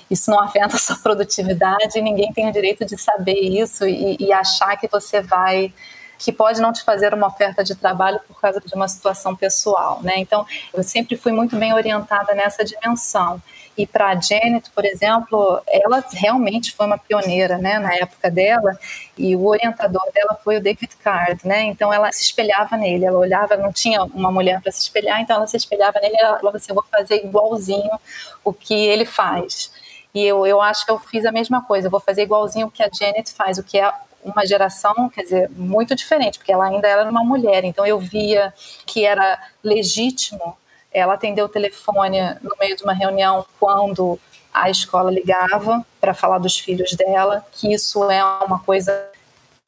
isso 0.09 0.31
não 0.31 0.39
afeta 0.39 0.77
a 0.77 0.79
sua 0.79 0.95
produtividade, 0.97 2.01
ninguém 2.01 2.31
tem 2.31 2.47
o 2.47 2.53
direito 2.53 2.85
de 2.85 2.97
saber 2.97 3.39
isso 3.39 3.85
e, 3.85 4.15
e 4.17 4.31
achar 4.31 4.77
que 4.77 4.87
você 4.87 5.21
vai 5.21 5.73
que 6.17 6.31
pode 6.31 6.61
não 6.61 6.71
te 6.71 6.83
fazer 6.83 7.13
uma 7.13 7.27
oferta 7.27 7.63
de 7.63 7.75
trabalho 7.75 8.19
por 8.27 8.39
causa 8.39 8.59
de 8.59 8.73
uma 8.73 8.87
situação 8.87 9.35
pessoal, 9.35 9.99
né? 10.01 10.13
Então, 10.17 10.45
eu 10.73 10.83
sempre 10.83 11.17
fui 11.17 11.31
muito 11.31 11.55
bem 11.55 11.73
orientada 11.73 12.33
nessa 12.33 12.63
dimensão. 12.63 13.41
E 13.77 13.85
para 13.85 14.07
a 14.07 14.15
Janet, 14.15 14.71
por 14.71 14.85
exemplo, 14.85 15.61
ela 15.67 16.03
realmente 16.13 16.73
foi 16.73 16.85
uma 16.85 16.97
pioneira, 16.97 17.57
né, 17.57 17.77
na 17.77 17.93
época 17.93 18.31
dela, 18.31 18.77
e 19.17 19.35
o 19.35 19.45
orientador 19.45 20.01
dela 20.13 20.39
foi 20.41 20.57
o 20.57 20.61
David 20.61 20.95
Card, 21.03 21.45
né? 21.45 21.63
Então 21.63 21.91
ela 21.91 22.09
se 22.11 22.23
espelhava 22.23 22.77
nele, 22.77 23.05
ela 23.05 23.17
olhava, 23.17 23.57
não 23.57 23.73
tinha 23.73 24.03
uma 24.03 24.31
mulher 24.31 24.61
para 24.61 24.71
se 24.71 24.81
espelhar, 24.81 25.19
então 25.19 25.35
ela 25.35 25.47
se 25.47 25.57
espelhava 25.57 25.99
nele, 25.99 26.15
ela 26.17 26.39
falava 26.39 26.57
assim, 26.57 26.67
eu 26.69 26.75
vou 26.75 26.85
fazer 26.89 27.25
igualzinho 27.25 27.99
o 28.45 28.53
que 28.53 28.73
ele 28.73 29.05
faz. 29.05 29.71
E 30.13 30.23
eu, 30.23 30.47
eu 30.47 30.61
acho 30.61 30.85
que 30.85 30.91
eu 30.91 30.97
fiz 30.97 31.25
a 31.25 31.31
mesma 31.31 31.61
coisa, 31.61 31.87
eu 31.87 31.91
vou 31.91 31.99
fazer 31.99 32.21
igualzinho 32.21 32.67
o 32.67 32.71
que 32.71 32.81
a 32.81 32.89
Janet 32.89 33.33
faz, 33.33 33.57
o 33.57 33.63
que 33.63 33.77
é 33.77 33.91
uma 34.25 34.45
geração, 34.45 35.09
quer 35.09 35.21
dizer, 35.21 35.49
muito 35.51 35.95
diferente, 35.95 36.39
porque 36.39 36.51
ela 36.51 36.65
ainda 36.65 36.87
era 36.87 37.07
uma 37.09 37.23
mulher, 37.23 37.63
então 37.63 37.85
eu 37.85 37.99
via 37.99 38.53
que 38.85 39.05
era 39.05 39.39
legítimo 39.63 40.57
ela 40.91 41.13
atender 41.13 41.43
o 41.43 41.49
telefone 41.49 42.19
no 42.41 42.55
meio 42.59 42.75
de 42.75 42.83
uma 42.83 42.93
reunião 42.93 43.45
quando 43.59 44.19
a 44.53 44.69
escola 44.69 45.11
ligava 45.11 45.85
para 45.99 46.13
falar 46.13 46.39
dos 46.39 46.57
filhos 46.57 46.93
dela, 46.93 47.45
que 47.51 47.73
isso 47.73 48.09
é 48.09 48.23
uma 48.43 48.59
coisa 48.59 49.11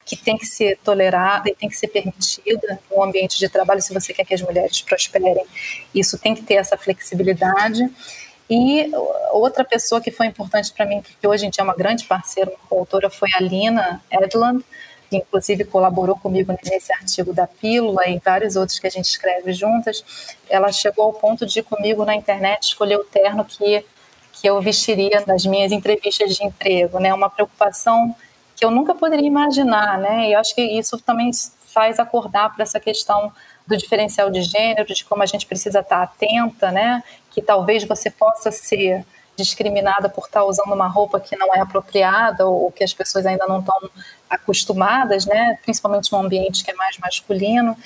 que 0.06 0.16
tem 0.16 0.38
que 0.38 0.46
ser 0.46 0.78
tolerada 0.82 1.50
e 1.50 1.54
tem 1.54 1.68
que 1.68 1.76
ser 1.76 1.88
permitida 1.88 2.80
no 2.90 3.02
ambiente 3.02 3.38
de 3.38 3.46
trabalho 3.46 3.82
se 3.82 3.92
você 3.92 4.14
quer 4.14 4.24
que 4.24 4.32
as 4.32 4.40
mulheres 4.40 4.80
prosperem. 4.80 5.44
Isso 5.94 6.18
tem 6.18 6.34
que 6.34 6.42
ter 6.42 6.54
essa 6.54 6.78
flexibilidade. 6.78 7.86
E 8.50 8.90
outra 9.32 9.62
pessoa 9.64 10.00
que 10.00 10.10
foi 10.10 10.26
importante 10.26 10.72
para 10.72 10.86
mim, 10.86 11.02
que 11.02 11.26
hoje 11.26 11.46
em 11.46 11.50
dia 11.50 11.60
é 11.60 11.64
uma 11.64 11.74
grande 11.74 12.04
parceira, 12.04 12.50
uma 12.50 12.58
coautora, 12.68 13.10
foi 13.10 13.28
a 13.34 13.42
Lina 13.42 14.02
Edland, 14.10 14.64
que 15.10 15.16
inclusive 15.16 15.64
colaborou 15.64 16.16
comigo 16.16 16.54
nesse 16.64 16.92
artigo 16.92 17.32
da 17.32 17.46
Pílula 17.46 18.08
e 18.08 18.18
vários 18.18 18.56
outros 18.56 18.78
que 18.78 18.86
a 18.86 18.90
gente 18.90 19.06
escreve 19.06 19.52
juntas. 19.52 20.02
Ela 20.48 20.72
chegou 20.72 21.06
ao 21.06 21.12
ponto 21.12 21.44
de 21.44 21.62
comigo 21.62 22.04
na 22.04 22.14
internet 22.14 22.62
escolher 22.62 22.96
o 22.96 23.04
terno 23.04 23.44
que, 23.44 23.84
que 24.32 24.46
eu 24.48 24.60
vestiria 24.62 25.22
nas 25.26 25.44
minhas 25.44 25.72
entrevistas 25.72 26.34
de 26.34 26.44
emprego, 26.44 26.98
né? 26.98 27.12
Uma 27.12 27.28
preocupação 27.28 28.14
que 28.56 28.64
eu 28.64 28.70
nunca 28.70 28.94
poderia 28.94 29.26
imaginar, 29.26 29.98
né? 29.98 30.30
E 30.30 30.34
acho 30.34 30.54
que 30.54 30.62
isso 30.62 30.98
também 30.98 31.30
faz 31.66 31.98
acordar 31.98 32.54
para 32.54 32.62
essa 32.62 32.80
questão 32.80 33.32
do 33.66 33.76
diferencial 33.76 34.30
de 34.30 34.42
gênero, 34.42 34.92
de 34.92 35.04
como 35.04 35.22
a 35.22 35.26
gente 35.26 35.46
precisa 35.46 35.80
estar 35.80 36.02
atenta, 36.02 36.72
né? 36.72 37.02
Que 37.38 37.44
talvez 37.44 37.84
você 37.84 38.10
possa 38.10 38.50
ser 38.50 39.06
discriminada 39.36 40.08
por 40.08 40.24
estar 40.24 40.44
usando 40.44 40.72
uma 40.72 40.88
roupa 40.88 41.20
que 41.20 41.36
não 41.36 41.54
é 41.54 41.60
apropriada 41.60 42.44
ou 42.44 42.72
que 42.72 42.82
as 42.82 42.92
pessoas 42.92 43.24
ainda 43.24 43.46
não 43.46 43.60
estão 43.60 43.88
acostumadas, 44.28 45.24
né? 45.24 45.56
Principalmente 45.62 46.12
num 46.12 46.18
ambiente 46.18 46.64
que 46.64 46.72
é 46.72 46.74
mais 46.74 46.98
masculino. 46.98 47.76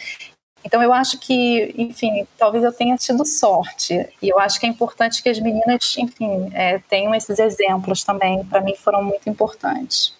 Então 0.65 0.83
eu 0.83 0.91
acho 0.91 1.19
que, 1.19 1.75
enfim, 1.77 2.27
talvez 2.39 2.65
eu 2.65 2.73
tenha 2.73 2.97
tido 2.97 3.27
sorte. 3.27 4.09
E 4.23 4.31
eu 4.31 4.39
acho 4.39 4.59
que 4.59 4.65
é 4.65 4.71
importante 4.71 5.23
que 5.23 5.29
as 5.29 5.39
meninas, 5.39 5.95
enfim, 5.99 6.51
é, 6.55 6.79
tenham 6.89 7.15
esses 7.15 7.39
exemplos 7.39 8.03
também. 8.03 8.43
Para 8.47 8.63
mim 8.63 8.75
foram 8.75 9.05
muito 9.05 9.29
importantes. 9.29 10.15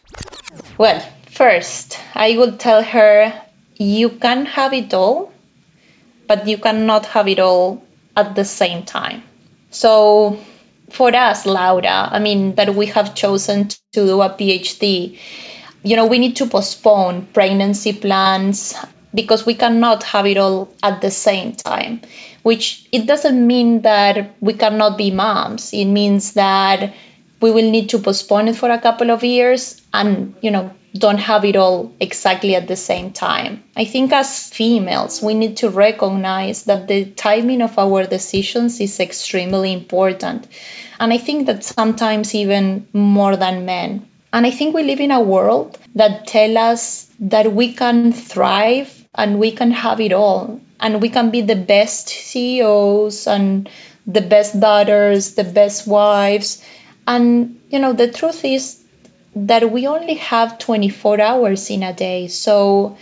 Well, 0.79 1.01
first, 1.31 1.99
I 2.15 2.37
would 2.37 2.59
tell 2.59 2.83
her 2.83 3.33
you 3.81 4.11
can 4.11 4.45
have 4.55 4.77
it 4.77 4.95
all, 4.95 5.33
but 6.29 6.47
you 6.47 6.59
cannot 6.59 7.09
have 7.15 7.31
it 7.31 7.41
all 7.41 7.81
at 8.17 8.35
the 8.35 8.45
same 8.45 8.85
time. 8.85 9.23
So, 9.71 10.39
for 10.91 11.15
us, 11.15 11.47
Laura, 11.47 12.09
I 12.13 12.19
mean, 12.19 12.55
that 12.57 12.75
we 12.75 12.87
have 12.87 13.15
chosen 13.15 13.69
to 13.69 13.79
do 13.93 14.21
a 14.21 14.31
PhD, 14.31 15.19
you 15.83 15.97
know, 15.97 16.07
we 16.07 16.19
need 16.19 16.37
to 16.37 16.47
postpone 16.47 17.27
pregnancy 17.33 17.93
plans 17.93 18.75
because 19.15 19.45
we 19.47 19.55
cannot 19.55 20.03
have 20.05 20.27
it 20.27 20.37
all 20.39 20.73
at 20.83 21.01
the 21.01 21.11
same 21.11 21.53
time 21.55 22.01
which 22.43 22.89
it 22.93 23.07
doesn't 23.07 23.47
mean 23.47 23.83
that 23.83 24.35
we 24.41 24.53
cannot 24.55 24.97
be 24.99 25.11
moms 25.11 25.73
it 25.73 25.85
means 25.85 26.33
that 26.35 26.95
we 27.41 27.51
will 27.51 27.71
need 27.71 27.89
to 27.91 27.99
postpone 27.99 28.49
it 28.49 28.57
for 28.57 28.71
a 28.71 28.79
couple 28.81 29.11
of 29.11 29.23
years 29.23 29.81
and 29.93 30.35
you 30.41 30.51
know 30.51 30.71
don't 30.97 31.19
have 31.19 31.45
it 31.45 31.57
all 31.57 31.93
exactly 32.01 32.55
at 32.55 32.69
the 32.69 32.77
same 32.77 33.13
time. 33.13 33.65
I 33.77 33.85
think 33.85 34.13
as 34.13 34.51
females, 34.51 35.23
we 35.23 35.35
need 35.35 35.59
to 35.59 35.71
recognize 35.71 36.65
that 36.65 36.87
the 36.89 37.07
timing 37.07 37.63
of 37.63 37.79
our 37.79 38.05
decisions 38.05 38.81
is 38.81 39.01
extremely 39.01 39.73
important. 39.73 40.47
And 41.01 41.13
I 41.13 41.19
think 41.19 41.47
that 41.47 41.65
sometimes 41.65 42.35
even 42.35 42.87
more 42.93 43.37
than 43.37 43.65
men. 43.65 44.07
And 44.33 44.47
I 44.47 44.51
think 44.51 44.75
we 44.75 44.83
live 44.83 45.01
in 45.01 45.11
a 45.11 45.21
world 45.21 45.79
that 45.95 46.27
tell 46.27 46.57
us 46.59 47.11
that 47.21 47.53
we 47.53 47.73
can 47.73 48.13
thrive 48.13 49.07
and 49.15 49.39
we 49.39 49.53
can 49.53 49.71
have 49.71 50.01
it 50.01 50.13
all 50.13 50.61
and 50.81 51.01
we 51.01 51.09
can 51.09 51.31
be 51.31 51.43
the 51.43 51.57
best 51.57 52.09
CEOs 52.09 53.27
and 53.27 53.69
the 54.07 54.21
best 54.21 54.59
daughters, 54.59 55.35
the 55.35 55.45
best 55.45 55.87
wives. 55.87 56.65
And 57.07 57.61
you 57.71 57.79
know, 57.79 57.93
the 57.93 58.11
truth 58.11 58.45
is 58.45 58.82
that 59.35 59.71
we 59.71 59.87
only 59.87 60.15
have 60.15 60.59
24 60.59 61.21
hours 61.21 61.71
in 61.71 61.83
a 61.83 61.93
day. 61.93 62.29
So, 62.29 62.97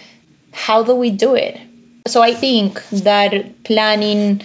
how 0.52 0.82
do 0.82 0.94
we 0.94 1.10
do 1.10 1.34
it? 1.34 1.60
So, 2.06 2.22
I 2.22 2.34
think 2.34 2.82
that 2.90 3.62
planning 3.64 4.42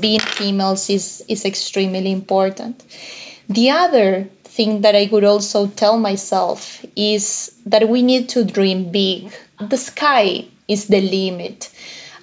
being 0.00 0.20
females 0.20 0.90
is, 0.90 1.24
is 1.28 1.44
extremely 1.44 2.12
important. 2.12 2.84
The 3.48 3.70
other 3.70 4.28
thing 4.44 4.82
that 4.82 4.94
I 4.94 5.08
would 5.10 5.24
also 5.24 5.66
tell 5.66 5.98
myself 5.98 6.84
is 6.96 7.54
that 7.66 7.88
we 7.88 8.02
need 8.02 8.28
to 8.30 8.44
dream 8.44 8.90
big. 8.90 9.32
The 9.60 9.76
sky 9.76 10.46
is 10.66 10.86
the 10.88 11.00
limit. 11.00 11.70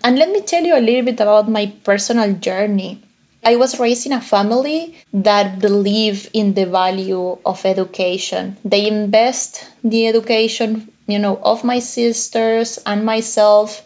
And 0.03 0.19
let 0.19 0.29
me 0.29 0.41
tell 0.41 0.63
you 0.63 0.77
a 0.77 0.79
little 0.87 1.03
bit 1.03 1.19
about 1.19 1.49
my 1.49 1.73
personal 1.83 2.33
journey. 2.33 3.01
I 3.45 3.57
was 3.57 3.79
raised 3.79 4.07
in 4.07 4.11
a 4.11 4.21
family 4.21 4.95
that 5.13 5.59
believe 5.59 6.27
in 6.33 6.55
the 6.55 6.65
value 6.65 7.37
of 7.45 7.63
education. 7.63 8.57
They 8.65 8.87
invest 8.87 9.63
the 9.83 10.07
education, 10.07 10.91
you 11.05 11.19
know, 11.19 11.37
of 11.37 11.63
my 11.63 11.77
sisters 11.77 12.79
and 12.87 13.05
myself. 13.05 13.83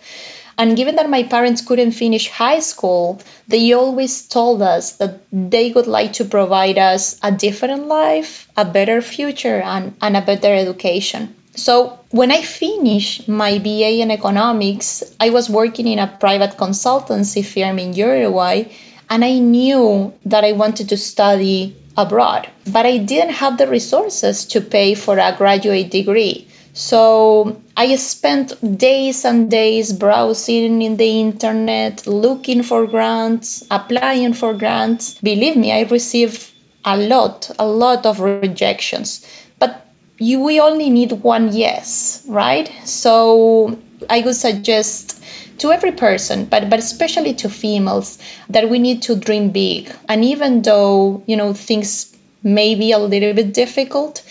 And 0.58 0.78
given 0.78 0.96
that 0.96 1.10
my 1.10 1.24
parents 1.24 1.62
couldn't 1.62 1.92
finish 1.92 2.30
high 2.30 2.60
school, 2.60 3.20
they 3.50 3.74
always 3.74 4.30
told 4.30 4.62
us 4.62 4.94
that 4.94 5.20
they 5.34 5.72
would 5.74 5.88
like 5.88 6.14
to 6.14 6.26
provide 6.26 6.78
us 6.78 7.20
a 7.22 7.30
different 7.30 7.88
life, 7.88 8.48
a 8.56 8.64
better 8.64 9.02
future, 9.02 9.62
and, 9.62 9.94
and 10.02 10.16
a 10.16 10.22
better 10.22 10.54
education. 10.56 11.36
So, 11.56 12.00
when 12.12 12.32
I 12.32 12.42
finished 12.44 13.28
my 13.28 13.58
BA 13.58 14.00
in 14.00 14.12
economics, 14.12 15.04
I 15.20 15.32
was 15.32 15.50
working 15.50 15.88
in 15.88 16.00
a 16.00 16.08
private 16.08 16.56
consultancy 16.56 17.44
firm 17.44 17.80
in 17.80 17.92
Uruguay 17.92 18.66
and 19.10 19.26
I 19.26 19.40
knew 19.40 20.14
that 20.26 20.44
I 20.44 20.52
wanted 20.54 20.90
to 20.90 20.98
study 20.98 21.76
abroad, 21.98 22.48
but 22.72 22.86
I 22.86 22.98
didn't 22.98 23.34
have 23.34 23.58
the 23.58 23.68
resources 23.68 24.46
to 24.48 24.62
pay 24.62 24.94
for 24.96 25.18
a 25.18 25.36
graduate 25.36 25.90
degree. 25.92 26.48
So 26.74 27.62
I 27.76 27.96
spent 27.96 28.78
days 28.78 29.26
and 29.26 29.50
days 29.50 29.92
browsing 29.92 30.82
in 30.82 30.98
the 30.98 31.20
internet, 31.20 32.06
looking 32.08 32.64
for 32.64 32.86
grants, 32.88 33.66
applying 33.70 34.34
for 34.34 34.54
grants. 34.54 35.16
Believe 35.16 35.58
me, 35.58 35.72
I 35.72 35.82
received 35.84 36.52
a 36.86 36.96
lot, 36.96 37.52
a 37.60 37.68
lot 37.68 38.06
of 38.06 38.20
rejections. 38.20 39.26
But 39.58 39.86
you, 40.20 40.42
we 40.42 40.60
only 40.60 40.90
need 40.90 41.12
one 41.12 41.52
yes, 41.52 42.24
right? 42.28 42.72
So 42.86 43.78
I 44.10 44.22
would 44.22 44.36
suggest 44.36 45.19
to 45.60 45.72
every 45.72 45.92
person, 45.92 46.46
but 46.46 46.70
but 46.70 46.80
especially 46.80 47.34
to 47.36 47.50
females, 47.50 48.18
that 48.50 48.70
we 48.70 48.80
need 48.80 49.02
to 49.04 49.16
dream 49.16 49.50
big. 49.52 49.92
And 50.08 50.26
even 50.26 50.62
though 50.62 51.24
you 51.26 51.38
know 51.38 51.54
things 51.54 52.16
may 52.44 52.76
be 52.76 52.92
a 52.92 53.00
little 53.00 53.34
bit 53.34 53.54
difficult, 53.54 54.24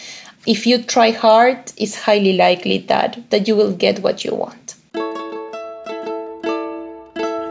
if 0.46 0.66
you 0.66 0.82
try 0.82 1.10
hard, 1.10 1.72
it's 1.76 1.94
highly 1.94 2.34
likely 2.34 2.78
that 2.88 3.30
that 3.30 3.48
you 3.48 3.56
will 3.56 3.72
get 3.72 4.00
what 4.00 4.24
you 4.24 4.34
want. 4.34 4.67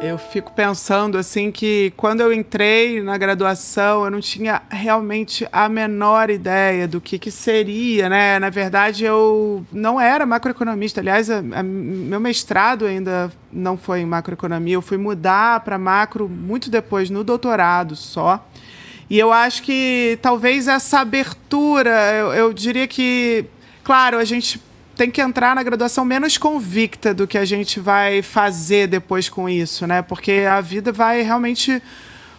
Eu 0.02 0.18
fico 0.20 0.52
pensando 0.52 1.18
assim 1.18 1.52
que 1.52 1.92
quando 1.98 2.22
eu 2.22 2.32
entrei 2.32 3.02
na 3.02 3.18
graduação, 3.18 4.06
eu 4.06 4.12
não 4.12 4.22
tinha 4.22 4.62
realmente 4.70 5.48
a 5.52 5.68
menor 5.68 6.30
ideia 6.30 6.88
do 6.88 7.02
que, 7.02 7.18
que 7.18 7.32
seria, 7.32 8.08
né? 8.08 8.38
Na 8.38 8.52
verdade, 8.52 9.04
eu 9.04 9.66
não 9.72 10.00
era 10.00 10.24
macroeconomista. 10.24 11.02
Aliás, 11.02 11.32
a, 11.32 11.40
a, 11.40 11.64
meu 11.64 12.20
mestrado 12.20 12.86
ainda 12.86 13.32
não 13.52 13.76
foi 13.76 14.02
em 14.02 14.06
macroeconomia. 14.06 14.76
Eu 14.76 14.84
fui 14.84 14.98
mudar 14.98 15.62
para 15.62 15.80
macro 15.80 16.30
muito 16.30 16.70
depois, 16.70 17.10
no 17.10 17.24
doutorado 17.24 17.96
só. 17.96 18.48
E 19.10 19.18
eu 19.18 19.34
acho 19.34 19.64
que 19.64 20.20
talvez 20.22 20.68
essa 20.68 21.00
abertura, 21.00 22.14
eu, 22.14 22.34
eu 22.34 22.54
diria 22.54 22.88
que, 22.88 23.46
claro, 23.84 24.20
a 24.20 24.24
gente 24.24 24.62
tem 24.98 25.12
que 25.12 25.22
entrar 25.22 25.56
na 25.56 25.62
graduação 25.62 26.04
menos 26.04 26.38
convicta 26.38 27.14
do 27.14 27.28
que 27.28 27.38
a 27.38 27.46
gente 27.46 27.80
vai 27.80 28.22
fazer 28.22 28.88
depois 28.88 29.30
com 29.30 29.48
isso, 29.48 29.86
né? 29.86 30.02
Porque 30.02 30.46
a 30.50 30.60
vida 30.60 30.92
vai 30.92 31.22
realmente 31.22 31.82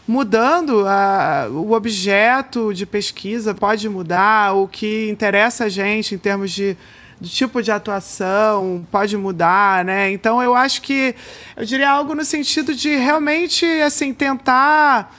mudando, 0.07 0.87
a, 0.87 1.49
o 1.51 1.73
objeto 1.73 2.75
de 2.75 2.85
pesquisa 2.85 3.55
pode 3.55 3.89
mudar, 3.89 4.55
o 4.55 4.67
que 4.67 5.09
interessa 5.09 5.65
a 5.65 5.69
gente 5.69 6.15
em 6.15 6.19
termos 6.19 6.51
de, 6.51 6.77
tipo 7.23 7.63
de 7.63 7.71
atuação 7.71 8.87
pode 8.91 9.17
mudar, 9.17 9.85
né? 9.85 10.11
Então 10.11 10.43
eu 10.43 10.55
acho 10.55 10.83
que 10.83 11.15
eu 11.57 11.65
diria 11.65 11.91
algo 11.91 12.15
no 12.15 12.25
sentido 12.25 12.75
de 12.75 12.97
realmente 12.97 13.65
assim 13.83 14.13
tentar 14.13 15.15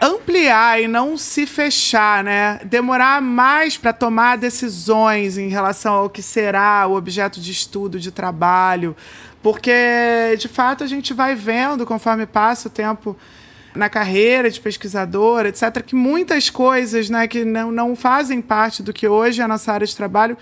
ampliar 0.00 0.80
e 0.80 0.86
não 0.86 1.16
se 1.16 1.46
fechar, 1.46 2.22
né? 2.22 2.60
Demorar 2.64 3.20
mais 3.20 3.76
para 3.76 3.92
tomar 3.92 4.36
decisões 4.36 5.36
em 5.36 5.48
relação 5.48 5.94
ao 5.94 6.10
que 6.10 6.22
será 6.22 6.86
o 6.86 6.94
objeto 6.94 7.40
de 7.40 7.50
estudo, 7.50 7.98
de 7.98 8.12
trabalho, 8.12 8.96
porque 9.42 10.36
de 10.38 10.48
fato 10.48 10.84
a 10.84 10.86
gente 10.86 11.12
vai 11.12 11.34
vendo 11.34 11.84
conforme 11.84 12.26
passa 12.26 12.68
o 12.68 12.70
tempo 12.70 13.16
na 13.74 13.88
carreira 13.88 14.50
de 14.50 14.60
pesquisadora, 14.60 15.48
etc., 15.48 15.82
que 15.82 15.94
muitas 15.94 16.50
coisas, 16.50 17.10
né, 17.10 17.28
que 17.28 17.44
não, 17.44 17.70
não 17.70 17.94
fazem 17.94 18.40
parte 18.40 18.82
do 18.82 18.92
que 18.92 19.06
hoje 19.06 19.40
é 19.40 19.44
a 19.44 19.48
nossa 19.48 19.72
área 19.72 19.86
de 19.86 19.94
trabalho 19.94 20.36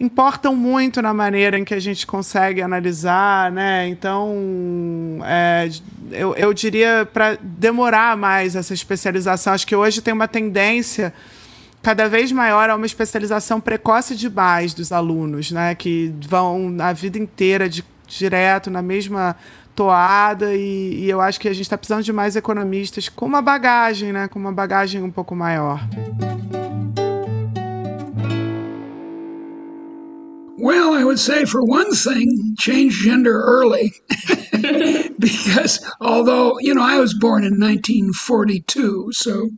importam 0.00 0.54
muito 0.54 1.02
na 1.02 1.12
maneira 1.12 1.58
em 1.58 1.64
que 1.64 1.74
a 1.74 1.80
gente 1.80 2.06
consegue 2.06 2.62
analisar, 2.62 3.50
né? 3.50 3.88
Então, 3.88 5.18
é, 5.24 5.68
eu, 6.12 6.34
eu 6.36 6.54
diria 6.54 7.08
para 7.12 7.36
demorar 7.42 8.16
mais 8.16 8.54
essa 8.54 8.72
especialização. 8.72 9.52
Acho 9.52 9.66
que 9.66 9.74
hoje 9.74 10.00
tem 10.00 10.14
uma 10.14 10.28
tendência 10.28 11.12
cada 11.82 12.08
vez 12.08 12.30
maior 12.30 12.70
a 12.70 12.76
uma 12.76 12.86
especialização 12.86 13.60
precoce 13.60 14.14
demais 14.14 14.72
dos 14.72 14.92
alunos, 14.92 15.50
né? 15.50 15.74
Que 15.74 16.14
vão 16.28 16.76
a 16.80 16.92
vida 16.92 17.18
inteira 17.18 17.68
de, 17.68 17.84
direto 18.06 18.70
na 18.70 18.82
mesma 18.82 19.36
toada 19.74 20.54
e, 20.54 21.04
e 21.04 21.10
eu 21.10 21.20
acho 21.20 21.38
que 21.38 21.48
a 21.48 21.52
gente 21.52 21.62
está 21.62 21.78
precisando 21.78 22.02
de 22.02 22.12
mais 22.12 22.34
economistas 22.34 23.08
com 23.08 23.26
uma 23.26 23.40
bagagem, 23.40 24.12
né? 24.12 24.28
Com 24.28 24.38
uma 24.38 24.52
bagagem 24.52 25.02
um 25.02 25.10
pouco 25.10 25.34
maior. 25.34 25.80
Well, 30.60 30.92
I 30.92 31.04
would 31.04 31.20
say 31.20 31.44
for 31.44 31.62
one 31.62 31.92
thing, 31.92 32.56
change 32.58 32.94
gender 33.04 33.40
early. 33.40 33.92
because 35.20 35.78
although, 36.00 36.58
you 36.58 36.74
know, 36.74 36.82
I 36.82 36.98
was 36.98 37.14
born 37.14 37.44
in 37.44 37.60
1942, 37.60 39.12
so 39.12 39.50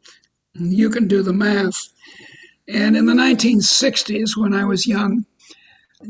you 0.54 0.90
can 0.90 1.08
do 1.08 1.22
the 1.22 1.32
math. 1.32 1.88
And 2.68 2.98
in 2.98 3.06
the 3.06 3.14
1960s, 3.14 4.36
when 4.36 4.52
I 4.52 4.66
was 4.66 4.86
young, 4.86 5.24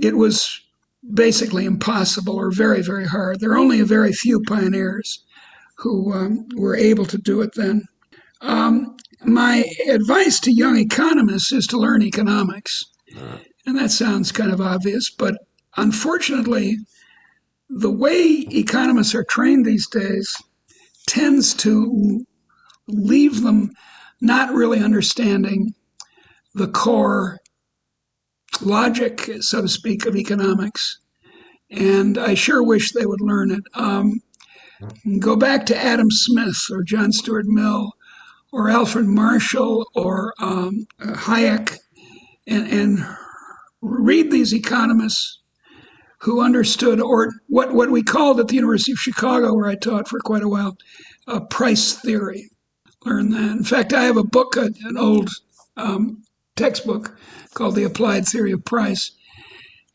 it 0.01 0.17
was 0.17 0.61
basically 1.15 1.67
impossible 1.67 2.35
or 2.35 2.51
very, 2.51 2.83
very 2.83 3.07
hard. 3.07 3.39
There 3.39 3.53
are 3.53 3.59
only 3.59 3.79
a 3.79 3.85
very 3.85 4.13
few 4.13 4.43
pioneers 4.43 5.25
who 5.77 6.13
um, 6.13 6.49
were 6.57 6.75
able 6.75 7.07
to 7.07 7.17
do 7.17 7.41
it 7.43 7.55
then. 7.55 7.85
Um, 8.41 8.97
my 9.25 9.65
advice 9.89 10.41
to 10.41 10.53
young 10.53 10.77
economists 10.79 11.53
is 11.53 11.69
to 11.69 11.79
learn 11.79 12.03
economics. 12.03 12.85
And 13.71 13.79
that 13.79 13.93
sounds 13.93 14.33
kind 14.33 14.51
of 14.51 14.61
obvious, 14.61 15.11
but 15.11 15.37
unfortunately, 15.77 16.77
the 17.69 17.89
way 17.89 18.45
economists 18.51 19.15
are 19.15 19.23
trained 19.23 19.65
these 19.65 19.87
days 19.87 20.37
tends 21.07 21.55
to 21.55 22.27
leave 22.89 23.43
them 23.43 23.71
not 24.21 24.53
really 24.53 24.83
understanding 24.83 25.73
the 26.53 26.67
core 26.67 27.39
logic, 28.61 29.31
so 29.39 29.63
to 29.63 29.69
speak, 29.69 30.05
of 30.05 30.17
economics. 30.17 30.99
And 31.71 32.19
I 32.19 32.35
sure 32.35 32.65
wish 32.65 32.91
they 32.91 33.07
would 33.07 33.21
learn 33.21 33.53
it. 33.53 33.63
Um, 33.75 34.15
go 35.21 35.37
back 35.37 35.65
to 35.67 35.81
Adam 35.81 36.11
Smith 36.11 36.61
or 36.73 36.83
John 36.83 37.13
Stuart 37.13 37.47
Mill 37.47 37.93
or 38.51 38.69
Alfred 38.69 39.07
Marshall 39.07 39.87
or 39.95 40.35
um, 40.41 40.89
Hayek 41.01 41.79
and, 42.49 42.67
and 42.67 43.07
read 43.83 44.31
these 44.31 44.55
economists 44.55 45.39
who 46.19 46.43
understood, 46.43 47.01
or 47.01 47.33
what, 47.49 47.73
what 47.73 47.91
we 47.91 48.03
called 48.03 48.41
at 48.41 48.49
the 48.49 48.55
University 48.55 48.93
of 48.93 48.99
Chicago, 48.99 49.55
where 49.55 49.69
I 49.69 49.75
taught 49.75 50.09
for 50.09 50.21
quite 50.21 50.43
a 50.43 50.49
while, 50.49 50.77
a 51.27 51.41
price 51.41 51.95
theory. 51.95 52.51
Learn 53.07 53.31
that. 53.31 53.57
In 53.57 53.65
fact, 53.65 53.95
I 53.95 54.05
have 54.05 54.19
a 54.19 54.25
book, 54.25 54.57
an 54.57 54.99
old 54.99 55.31
um, 55.79 56.23
textbook 56.57 57.17
called 57.55 57.75
The 57.75 57.85
Applied 57.85 58.27
Theory 58.27 58.53
of 58.53 58.65
Price. 58.65 59.13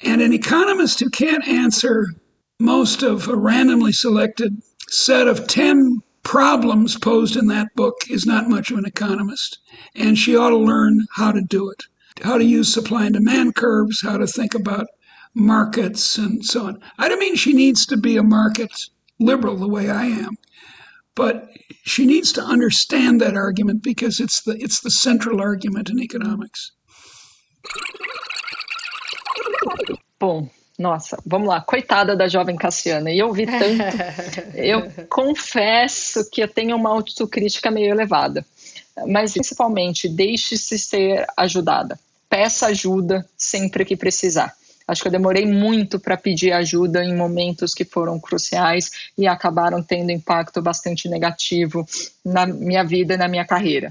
And 0.01 0.21
an 0.21 0.33
economist 0.33 0.99
who 0.99 1.09
can't 1.09 1.47
answer 1.47 2.07
most 2.59 3.03
of 3.03 3.27
a 3.27 3.35
randomly 3.35 3.91
selected 3.91 4.61
set 4.89 5.27
of 5.27 5.47
10 5.47 6.01
problems 6.23 6.97
posed 6.97 7.35
in 7.35 7.45
that 7.47 7.67
book 7.75 7.95
is 8.09 8.25
not 8.25 8.49
much 8.49 8.71
of 8.71 8.79
an 8.79 8.85
economist. 8.85 9.59
And 9.93 10.17
she 10.17 10.35
ought 10.35 10.49
to 10.49 10.57
learn 10.57 11.05
how 11.15 11.31
to 11.31 11.41
do 11.41 11.69
it 11.69 11.83
how 12.23 12.37
to 12.37 12.43
use 12.43 12.73
supply 12.73 13.05
and 13.05 13.13
demand 13.13 13.55
curves, 13.55 14.01
how 14.01 14.17
to 14.17 14.27
think 14.27 14.55
about 14.55 14.87
markets, 15.33 16.17
and 16.17 16.43
so 16.45 16.67
on. 16.67 16.79
I 16.97 17.09
don't 17.09 17.19
mean 17.19 17.35
she 17.35 17.53
needs 17.53 17.85
to 17.87 17.97
be 17.97 18.17
a 18.17 18.23
market 18.23 18.71
liberal 19.19 19.57
the 19.57 19.67
way 19.67 19.89
I 19.89 20.05
am, 20.05 20.37
but 21.13 21.49
she 21.83 22.05
needs 22.05 22.31
to 22.33 22.41
understand 22.41 23.21
that 23.21 23.35
argument 23.35 23.83
because 23.83 24.19
it's 24.19 24.41
the 24.41 24.55
it's 24.59 24.81
the 24.81 24.91
central 24.91 25.41
argument 25.41 25.89
in 25.89 25.99
economics. 25.99 26.71
Bom, 30.17 30.49
nossa, 30.79 31.21
vamos 31.25 31.47
lá, 31.47 31.61
coitada 31.61 32.15
da 32.15 32.27
jovem 32.27 32.55
Cassiana. 32.55 33.11
E 33.11 33.19
eu 33.19 33.33
vi 33.33 33.45
tanto. 33.45 33.97
eu 34.55 34.89
confesso 35.09 36.29
que 36.31 36.41
eu 36.41 36.47
tenho 36.47 36.77
uma 36.77 36.89
autocrítica 36.89 37.69
meio 37.69 37.91
elevada. 37.91 38.45
Mas 39.07 39.33
principalmente, 39.33 40.07
deixe-se 40.07 40.79
ser 40.79 41.25
ajudada 41.35 41.99
peça 42.35 42.67
ajuda 42.67 43.25
sempre 43.37 43.85
que 43.85 43.95
precisar. 43.95 44.53
Acho 44.85 45.01
que 45.01 45.07
eu 45.07 45.11
demorei 45.11 45.45
muito 45.45 45.97
para 45.97 46.17
pedir 46.17 46.51
ajuda 46.51 47.01
em 47.01 47.15
momentos 47.15 47.73
que 47.73 47.85
foram 47.85 48.19
cruciais 48.19 48.91
e 49.17 49.25
acabaram 49.25 49.81
tendo 49.81 50.11
impacto 50.11 50.61
bastante 50.61 51.07
negativo 51.07 51.87
na 52.25 52.45
minha 52.45 52.83
vida 52.83 53.13
e 53.13 53.17
na 53.17 53.29
minha 53.29 53.45
carreira. 53.45 53.89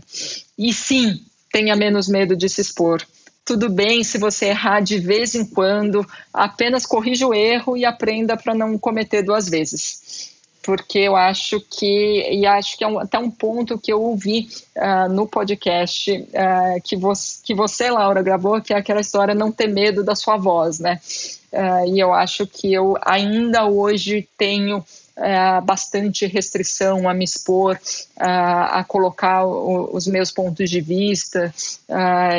E 0.59 0.75
sim, 0.75 1.25
tenha 1.51 1.75
menos 1.75 2.07
medo 2.07 2.37
de 2.37 2.47
se 2.51 2.61
expor. 2.61 3.03
Tudo 3.47 3.71
bem 3.71 4.05
se 4.05 4.19
você 4.19 4.49
errar 4.49 4.81
de 4.81 4.99
vez 4.99 5.35
em 5.35 5.47
quando, 5.47 6.07
apenas 6.31 6.85
corrija 6.85 7.27
o 7.27 7.33
erro 7.33 7.79
e 7.79 7.87
aprenda 7.87 8.37
para 8.37 8.55
não 8.55 8.77
cometer 8.77 9.23
duas 9.23 9.49
vezes 9.49 10.34
porque 10.65 10.99
eu 10.99 11.15
acho 11.15 11.61
que, 11.61 12.27
e 12.31 12.47
acho 12.47 12.79
que 12.79 12.85
é 12.85 12.89
um, 12.89 12.99
até 12.99 13.19
um 13.19 13.31
ponto 13.31 13.79
que 13.79 13.93
eu 13.93 14.03
ouvi 14.03 14.49
uh, 14.77 15.13
no 15.13 15.27
podcast 15.29 16.11
uh, 16.11 16.81
que, 16.83 16.97
você, 16.97 17.39
que 17.45 17.55
você, 17.55 17.91
Laura, 17.91 18.23
gravou, 18.23 18.61
que 18.63 18.73
é 18.73 18.79
aquela 18.79 19.01
história 19.01 19.35
não 19.35 19.53
ter 19.53 19.67
medo 19.67 20.03
da 20.03 20.17
sua 20.17 20.39
voz, 20.39 20.79
né? 20.79 20.99
Uh, 21.53 21.95
e 21.95 22.01
eu 22.01 22.15
acho 22.15 22.47
que 22.47 22.73
eu 22.73 22.97
ainda 23.03 23.67
hoje 23.67 24.27
tenho 24.37 24.85
bastante 25.63 26.27
restrição 26.27 27.09
a 27.09 27.15
me 27.15 27.25
expor, 27.25 27.79
a, 28.19 28.83
colocar 28.83 29.47
os 29.47 30.09
meus 30.09 30.33
pontos 30.33 30.69
de 30.69 30.81
vista 30.81 31.55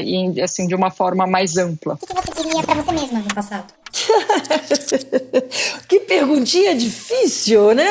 e 0.04 0.42
assim 0.42 0.68
de 0.68 0.76
uma 0.76 0.92
forma 0.92 1.26
mais 1.26 1.56
ampla. 1.56 1.94
O 1.94 2.06
que 2.06 2.14
você 2.14 2.44
diria 2.44 2.62
para 2.64 2.84
você 2.84 2.92
mesma 2.92 3.20
no 3.20 3.34
passado? 3.34 3.74
que 5.88 6.02
perguntinha 6.02 6.76
difícil, 6.76 7.74
né? 7.74 7.90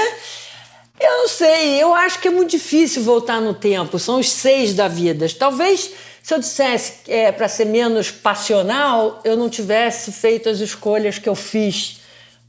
Eu 1.00 1.10
não 1.18 1.28
sei, 1.28 1.82
eu 1.82 1.94
acho 1.94 2.20
que 2.20 2.28
é 2.28 2.30
muito 2.30 2.50
difícil 2.50 3.02
voltar 3.02 3.40
no 3.40 3.54
tempo. 3.54 3.98
São 3.98 4.20
os 4.20 4.30
seis 4.30 4.74
da 4.74 4.88
vida. 4.88 5.26
Talvez 5.38 5.90
se 6.22 6.32
eu 6.32 6.38
dissesse 6.38 6.94
é, 7.08 7.32
para 7.32 7.48
ser 7.48 7.66
menos 7.66 8.10
passional, 8.10 9.20
eu 9.24 9.36
não 9.36 9.50
tivesse 9.50 10.12
feito 10.12 10.48
as 10.48 10.60
escolhas 10.60 11.18
que 11.18 11.28
eu 11.28 11.34
fiz 11.34 12.00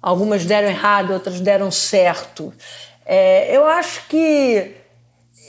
Algumas 0.05 0.45
deram 0.45 0.67
errado, 0.67 1.13
outras 1.13 1.39
deram 1.39 1.71
certo. 1.71 2.53
É, 3.03 3.57
eu 3.57 3.65
acho 3.65 4.07
que 4.07 4.71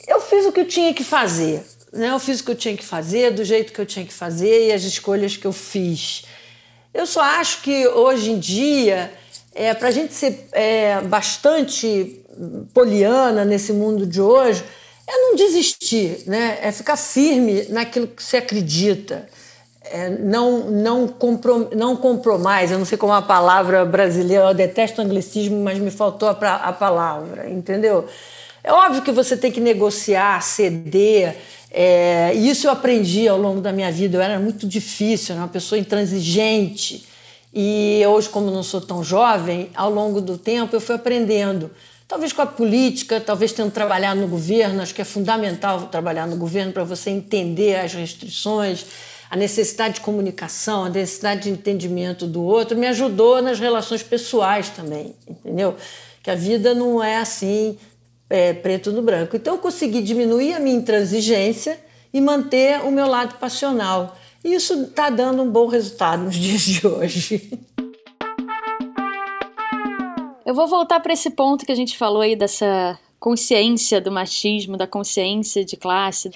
eu 0.09 0.19
fiz 0.19 0.47
o 0.47 0.53
que 0.53 0.61
eu 0.61 0.67
tinha 0.67 0.95
que 0.95 1.05
fazer. 1.05 1.63
Né? 1.93 2.09
Eu 2.09 2.19
fiz 2.19 2.41
o 2.41 2.45
que 2.45 2.53
eu 2.53 2.55
tinha 2.55 2.75
que 2.75 2.83
fazer, 2.83 3.33
do 3.33 3.45
jeito 3.45 3.71
que 3.71 3.79
eu 3.79 3.85
tinha 3.85 4.07
que 4.07 4.15
fazer 4.15 4.69
e 4.69 4.73
as 4.73 4.83
escolhas 4.85 5.37
que 5.37 5.47
eu 5.47 5.53
fiz. 5.53 6.25
Eu 6.97 7.07
só 7.07 7.21
acho 7.21 7.63
que 7.63 7.87
hoje 7.87 8.31
em 8.31 8.39
dia, 8.39 9.13
é, 9.55 9.75
para 9.75 9.89
a 9.89 9.91
gente 9.91 10.15
ser 10.15 10.49
é, 10.53 11.01
bastante 11.03 12.21
poliana 12.73 13.45
nesse 13.45 13.73
mundo 13.73 14.07
de 14.07 14.21
hoje, 14.21 14.65
é 15.07 15.13
não 15.13 15.37
desistir, 15.37 16.25
né? 16.27 16.59
é 16.63 16.73
ficar 16.73 16.97
firme 16.97 17.67
naquilo 17.69 18.09
que 18.09 18.23
você 18.23 18.39
acredita 18.39 19.29
é, 19.91 20.11
não, 20.11 20.71
não, 20.71 21.09
comprom, 21.09 21.69
não 21.75 21.97
compromise, 21.97 22.73
eu 22.73 22.79
não 22.79 22.87
sei 22.87 22.99
como 22.99 23.13
a 23.13 23.23
palavra 23.23 23.85
brasileira, 23.85 24.45
eu 24.45 24.55
detesto 24.55 25.01
anglicismo, 25.01 25.63
mas 25.63 25.79
me 25.79 25.91
faltou 25.91 26.29
a, 26.29 26.33
a 26.33 26.73
palavra, 26.73 27.49
entendeu? 27.49 28.07
É 28.67 28.73
óbvio 28.73 29.01
que 29.01 29.13
você 29.13 29.37
tem 29.37 29.53
que 29.53 29.61
negociar, 29.61 30.43
ceder, 30.43 31.37
é, 31.71 32.33
e 32.35 32.51
isso 32.51 32.67
eu 32.67 32.73
aprendi 32.73 33.29
ao 33.29 33.39
longo 33.39 33.61
da 33.61 33.71
minha 33.71 33.93
vida, 33.93 34.17
eu 34.17 34.21
era 34.21 34.41
muito 34.41 34.67
difícil, 34.67 35.37
era 35.37 35.43
uma 35.45 35.49
pessoa 35.49 35.79
intransigente, 35.79 37.07
e 37.55 38.03
hoje, 38.09 38.29
como 38.29 38.51
não 38.51 38.65
sou 38.65 38.81
tão 38.81 39.05
jovem, 39.05 39.71
ao 39.73 39.89
longo 39.89 40.21
do 40.21 40.37
tempo 40.37 40.75
eu 40.75 40.81
fui 40.81 40.97
aprendendo. 40.97 41.71
Talvez 42.09 42.33
com 42.33 42.43
a 42.43 42.47
política, 42.47 43.21
talvez 43.21 43.53
tendo 43.53 43.71
trabalhado 43.71 44.21
no 44.21 44.27
governo, 44.27 44.83
acho 44.83 44.93
que 44.93 45.01
é 45.01 45.05
fundamental 45.05 45.83
trabalhar 45.83 46.27
no 46.27 46.37
governo 46.37 46.73
para 46.73 46.83
você 46.83 47.11
entender 47.11 47.77
as 47.77 47.95
restrições, 47.95 48.85
a 49.31 49.37
necessidade 49.37 49.95
de 49.95 50.01
comunicação, 50.01 50.87
a 50.87 50.89
necessidade 50.89 51.43
de 51.43 51.51
entendimento 51.51 52.27
do 52.27 52.43
outro, 52.43 52.77
me 52.77 52.89
ajudou 52.89 53.41
nas 53.41 53.61
relações 53.61 54.03
pessoais 54.03 54.71
também, 54.71 55.15
entendeu? 55.29 55.77
Que 56.21 56.33
a 56.33 56.35
vida 56.35 56.75
não 56.75 57.01
é 57.01 57.19
assim, 57.19 57.79
é, 58.29 58.53
preto 58.53 58.93
no 58.93 59.03
branco. 59.03 59.37
Então 59.37 59.55
eu 59.55 59.61
consegui 59.61 60.03
diminuir 60.03 60.55
a 60.55 60.61
minha 60.61 60.77
intransigência 60.77 61.79
e 62.13 62.21
manter 62.21 62.81
o 62.83 62.91
meu 62.91 63.07
lado 63.07 63.37
passional. 63.39 64.17
E 64.45 64.55
isso 64.55 64.85
está 64.85 65.11
dando 65.11 65.43
um 65.43 65.51
bom 65.51 65.67
resultado 65.67 66.23
nos 66.23 66.37
dias 66.37 66.63
de 66.63 66.87
hoje. 66.87 67.61
Eu 70.45 70.55
vou 70.55 70.69
voltar 70.69 71.01
para 71.01 71.13
esse 71.13 71.31
ponto 71.31 71.67
que 71.67 71.73
a 71.73 71.77
gente 71.77 71.99
falou 71.99 72.23
aí 72.23 72.37
dessa 72.37 72.99
consciência 73.19 74.01
do 74.01 74.13
machismo, 74.13 74.77
da 74.77 74.87
consciência 74.87 75.65
de 75.65 75.77
classe. 75.77 76.31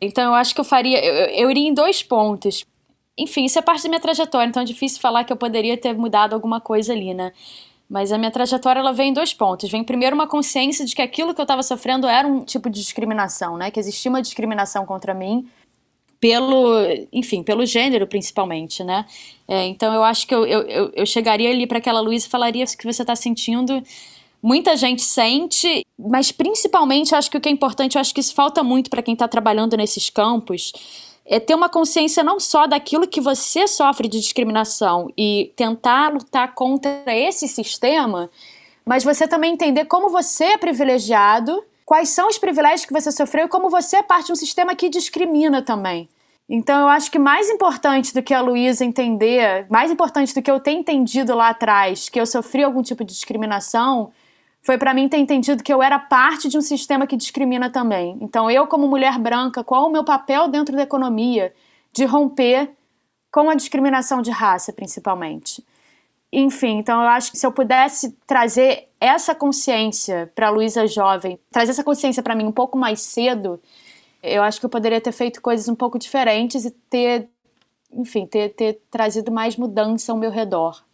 Então 0.00 0.24
eu 0.24 0.34
acho 0.34 0.54
que 0.54 0.60
eu 0.60 0.64
faria. 0.64 1.04
Eu, 1.04 1.44
eu 1.44 1.50
iria 1.50 1.68
em 1.68 1.74
dois 1.74 2.02
pontos. 2.02 2.64
Enfim, 3.18 3.44
isso 3.44 3.58
é 3.58 3.62
parte 3.62 3.82
da 3.82 3.88
minha 3.88 4.00
trajetória, 4.00 4.48
então 4.48 4.62
é 4.62 4.64
difícil 4.64 5.00
falar 5.00 5.24
que 5.24 5.32
eu 5.32 5.36
poderia 5.36 5.76
ter 5.76 5.92
mudado 5.94 6.32
alguma 6.32 6.60
coisa 6.60 6.92
ali, 6.92 7.12
né? 7.12 7.32
Mas 7.90 8.12
a 8.12 8.18
minha 8.18 8.30
trajetória 8.30 8.78
ela 8.78 8.92
vem 8.92 9.10
em 9.10 9.12
dois 9.12 9.34
pontos. 9.34 9.68
Vem 9.68 9.82
primeiro 9.82 10.14
uma 10.14 10.28
consciência 10.28 10.84
de 10.84 10.94
que 10.94 11.02
aquilo 11.02 11.34
que 11.34 11.40
eu 11.40 11.44
estava 11.44 11.62
sofrendo 11.62 12.06
era 12.06 12.26
um 12.26 12.44
tipo 12.44 12.70
de 12.70 12.80
discriminação, 12.80 13.56
né? 13.56 13.70
Que 13.70 13.80
existia 13.80 14.08
uma 14.08 14.22
discriminação 14.22 14.86
contra 14.86 15.12
mim 15.12 15.48
pelo, 16.20 16.76
enfim, 17.12 17.42
pelo 17.42 17.66
gênero 17.66 18.06
principalmente, 18.06 18.84
né? 18.84 19.04
É, 19.48 19.66
então 19.66 19.92
eu 19.92 20.04
acho 20.04 20.26
que 20.26 20.34
eu, 20.34 20.44
eu, 20.44 20.92
eu 20.94 21.04
chegaria 21.04 21.50
ali 21.50 21.66
para 21.66 21.78
aquela 21.78 22.00
Luísa 22.00 22.28
e 22.28 22.30
falaria 22.30 22.64
o 22.64 22.76
que 22.78 22.84
você 22.84 23.02
está 23.02 23.16
sentindo 23.16 23.82
muita 24.42 24.76
gente 24.76 25.02
sente, 25.02 25.84
mas 25.98 26.32
principalmente 26.32 27.14
acho 27.14 27.30
que 27.30 27.36
o 27.36 27.40
que 27.40 27.48
é 27.48 27.52
importante, 27.52 27.96
eu 27.96 28.00
acho 28.00 28.14
que 28.14 28.20
isso 28.20 28.34
falta 28.34 28.62
muito 28.62 28.88
para 28.88 29.02
quem 29.02 29.14
está 29.14 29.28
trabalhando 29.28 29.76
nesses 29.76 30.08
campos, 30.08 30.72
é 31.24 31.38
ter 31.38 31.54
uma 31.54 31.68
consciência 31.68 32.22
não 32.22 32.40
só 32.40 32.66
daquilo 32.66 33.06
que 33.06 33.20
você 33.20 33.66
sofre 33.66 34.08
de 34.08 34.18
discriminação 34.20 35.12
e 35.16 35.52
tentar 35.56 36.12
lutar 36.12 36.54
contra 36.54 37.02
esse 37.06 37.46
sistema, 37.46 38.30
mas 38.84 39.04
você 39.04 39.28
também 39.28 39.52
entender 39.52 39.84
como 39.84 40.08
você 40.08 40.44
é 40.44 40.58
privilegiado, 40.58 41.62
quais 41.84 42.08
são 42.08 42.28
os 42.28 42.38
privilégios 42.38 42.84
que 42.84 42.92
você 42.92 43.12
sofreu 43.12 43.46
e 43.46 43.48
como 43.48 43.70
você 43.70 43.96
é 43.96 44.02
parte 44.02 44.26
de 44.26 44.32
um 44.32 44.36
sistema 44.36 44.74
que 44.74 44.88
discrimina 44.88 45.62
também. 45.62 46.08
Então 46.48 46.80
eu 46.80 46.88
acho 46.88 47.10
que 47.12 47.18
mais 47.18 47.48
importante 47.48 48.12
do 48.12 48.22
que 48.22 48.34
a 48.34 48.40
Luísa 48.40 48.84
entender, 48.84 49.66
mais 49.70 49.88
importante 49.88 50.34
do 50.34 50.42
que 50.42 50.50
eu 50.50 50.58
ter 50.58 50.72
entendido 50.72 51.32
lá 51.36 51.50
atrás 51.50 52.08
que 52.08 52.20
eu 52.20 52.26
sofri 52.26 52.64
algum 52.64 52.82
tipo 52.82 53.04
de 53.04 53.12
discriminação, 53.12 54.10
foi 54.62 54.76
para 54.76 54.92
mim 54.92 55.08
ter 55.08 55.16
entendido 55.16 55.62
que 55.62 55.72
eu 55.72 55.82
era 55.82 55.98
parte 55.98 56.48
de 56.48 56.58
um 56.58 56.60
sistema 56.60 57.06
que 57.06 57.16
discrimina 57.16 57.70
também. 57.70 58.18
Então, 58.20 58.50
eu, 58.50 58.66
como 58.66 58.86
mulher 58.86 59.18
branca, 59.18 59.64
qual 59.64 59.86
o 59.86 59.90
meu 59.90 60.04
papel 60.04 60.48
dentro 60.48 60.76
da 60.76 60.82
economia 60.82 61.52
de 61.92 62.04
romper 62.04 62.70
com 63.32 63.48
a 63.48 63.54
discriminação 63.54 64.20
de 64.20 64.30
raça, 64.30 64.72
principalmente? 64.72 65.64
Enfim, 66.32 66.78
então 66.78 67.00
eu 67.02 67.08
acho 67.08 67.32
que 67.32 67.38
se 67.38 67.44
eu 67.44 67.50
pudesse 67.50 68.16
trazer 68.26 68.88
essa 69.00 69.34
consciência 69.34 70.30
para 70.34 70.46
a 70.46 70.50
Luísa 70.50 70.86
jovem, 70.86 71.40
trazer 71.50 71.72
essa 71.72 71.82
consciência 71.82 72.22
para 72.22 72.36
mim 72.36 72.44
um 72.44 72.52
pouco 72.52 72.78
mais 72.78 73.00
cedo, 73.00 73.60
eu 74.22 74.42
acho 74.42 74.60
que 74.60 74.66
eu 74.66 74.70
poderia 74.70 75.00
ter 75.00 75.12
feito 75.12 75.42
coisas 75.42 75.68
um 75.68 75.74
pouco 75.74 75.98
diferentes 75.98 76.64
e 76.64 76.70
ter, 76.70 77.28
enfim, 77.92 78.26
ter, 78.26 78.50
ter 78.50 78.80
trazido 78.90 79.32
mais 79.32 79.56
mudança 79.56 80.12
ao 80.12 80.18
meu 80.18 80.30
redor. 80.30 80.84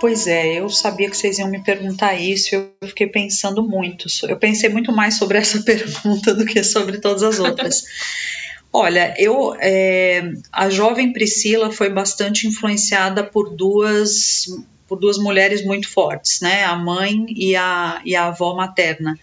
Pois 0.00 0.26
é, 0.26 0.58
eu 0.60 0.68
sabia 0.68 1.08
que 1.08 1.16
vocês 1.16 1.38
iam 1.38 1.48
me 1.48 1.62
perguntar 1.62 2.14
isso, 2.14 2.54
eu 2.54 2.70
fiquei 2.88 3.06
pensando 3.06 3.62
muito. 3.62 4.06
Eu 4.28 4.36
pensei 4.36 4.68
muito 4.68 4.92
mais 4.92 5.14
sobre 5.14 5.38
essa 5.38 5.60
pergunta 5.64 6.34
do 6.34 6.44
que 6.44 6.62
sobre 6.62 6.98
todas 6.98 7.22
as 7.22 7.38
outras. 7.38 7.84
Olha, 8.72 9.14
eu 9.16 9.54
é, 9.60 10.32
a 10.52 10.68
jovem 10.68 11.12
Priscila 11.12 11.70
foi 11.70 11.90
bastante 11.90 12.46
influenciada 12.46 13.22
por 13.22 13.54
duas 13.54 14.46
por 14.86 14.98
duas 14.98 15.16
mulheres 15.16 15.64
muito 15.64 15.88
fortes, 15.88 16.40
né? 16.40 16.64
A 16.64 16.76
mãe 16.76 17.24
e 17.28 17.56
a, 17.56 18.02
e 18.04 18.14
a 18.14 18.26
avó 18.26 18.54
materna, 18.54 19.18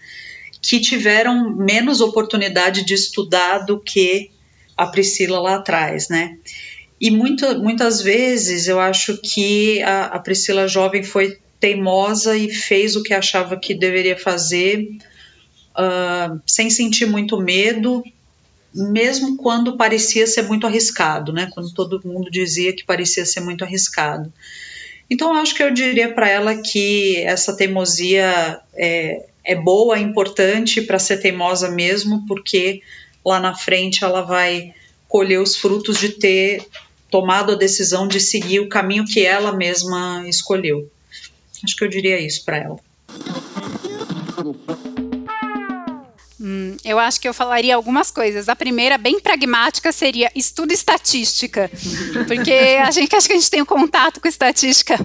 que 0.60 0.80
tiveram 0.80 1.54
menos 1.54 2.00
oportunidade 2.00 2.84
de 2.84 2.94
estudar 2.94 3.58
do 3.58 3.78
que 3.78 4.30
a 4.76 4.86
Priscila 4.86 5.38
lá 5.38 5.56
atrás, 5.56 6.08
né? 6.08 6.38
E 7.02 7.10
muito, 7.10 7.60
muitas 7.60 8.00
vezes 8.00 8.68
eu 8.68 8.78
acho 8.78 9.16
que 9.16 9.82
a, 9.82 10.04
a 10.04 10.20
Priscila 10.20 10.68
jovem 10.68 11.02
foi 11.02 11.36
teimosa 11.58 12.36
e 12.36 12.48
fez 12.48 12.94
o 12.94 13.02
que 13.02 13.12
achava 13.12 13.56
que 13.56 13.74
deveria 13.74 14.16
fazer, 14.16 14.88
uh, 15.76 16.40
sem 16.46 16.70
sentir 16.70 17.06
muito 17.06 17.40
medo, 17.40 18.04
mesmo 18.72 19.36
quando 19.36 19.76
parecia 19.76 20.28
ser 20.28 20.42
muito 20.42 20.64
arriscado, 20.64 21.32
né? 21.32 21.48
Quando 21.52 21.74
todo 21.74 22.00
mundo 22.04 22.30
dizia 22.30 22.72
que 22.72 22.84
parecia 22.84 23.26
ser 23.26 23.40
muito 23.40 23.64
arriscado. 23.64 24.32
Então, 25.10 25.34
acho 25.34 25.56
que 25.56 25.62
eu 25.64 25.72
diria 25.72 26.14
para 26.14 26.28
ela 26.28 26.54
que 26.62 27.16
essa 27.16 27.56
teimosia 27.56 28.60
é, 28.74 29.26
é 29.44 29.56
boa, 29.56 29.96
é 29.96 30.00
importante 30.00 30.80
para 30.80 31.00
ser 31.00 31.16
teimosa 31.16 31.68
mesmo, 31.68 32.24
porque 32.28 32.80
lá 33.24 33.40
na 33.40 33.56
frente 33.56 34.04
ela 34.04 34.22
vai 34.22 34.72
colher 35.08 35.40
os 35.40 35.56
frutos 35.56 35.98
de 35.98 36.10
ter 36.10 36.64
tomado 37.12 37.52
a 37.52 37.54
decisão 37.54 38.08
de 38.08 38.18
seguir 38.18 38.60
o 38.60 38.68
caminho 38.70 39.04
que 39.04 39.24
ela 39.24 39.52
mesma 39.52 40.24
escolheu. 40.26 40.90
Acho 41.62 41.76
que 41.76 41.84
eu 41.84 41.88
diria 41.88 42.18
isso 42.18 42.42
para 42.42 42.56
ela. 42.56 42.80
Hum, 46.40 46.76
eu 46.82 46.98
acho 46.98 47.20
que 47.20 47.28
eu 47.28 47.34
falaria 47.34 47.76
algumas 47.76 48.10
coisas. 48.10 48.48
A 48.48 48.56
primeira, 48.56 48.96
bem 48.96 49.20
pragmática, 49.20 49.92
seria 49.92 50.30
estudo 50.34 50.72
estatística. 50.72 51.70
Porque 52.26 52.50
a 52.82 52.90
gente 52.90 53.14
acho 53.14 53.26
que 53.28 53.34
a 53.34 53.36
gente 53.36 53.50
tem 53.50 53.60
um 53.60 53.66
contato 53.66 54.18
com 54.18 54.26
estatística 54.26 54.98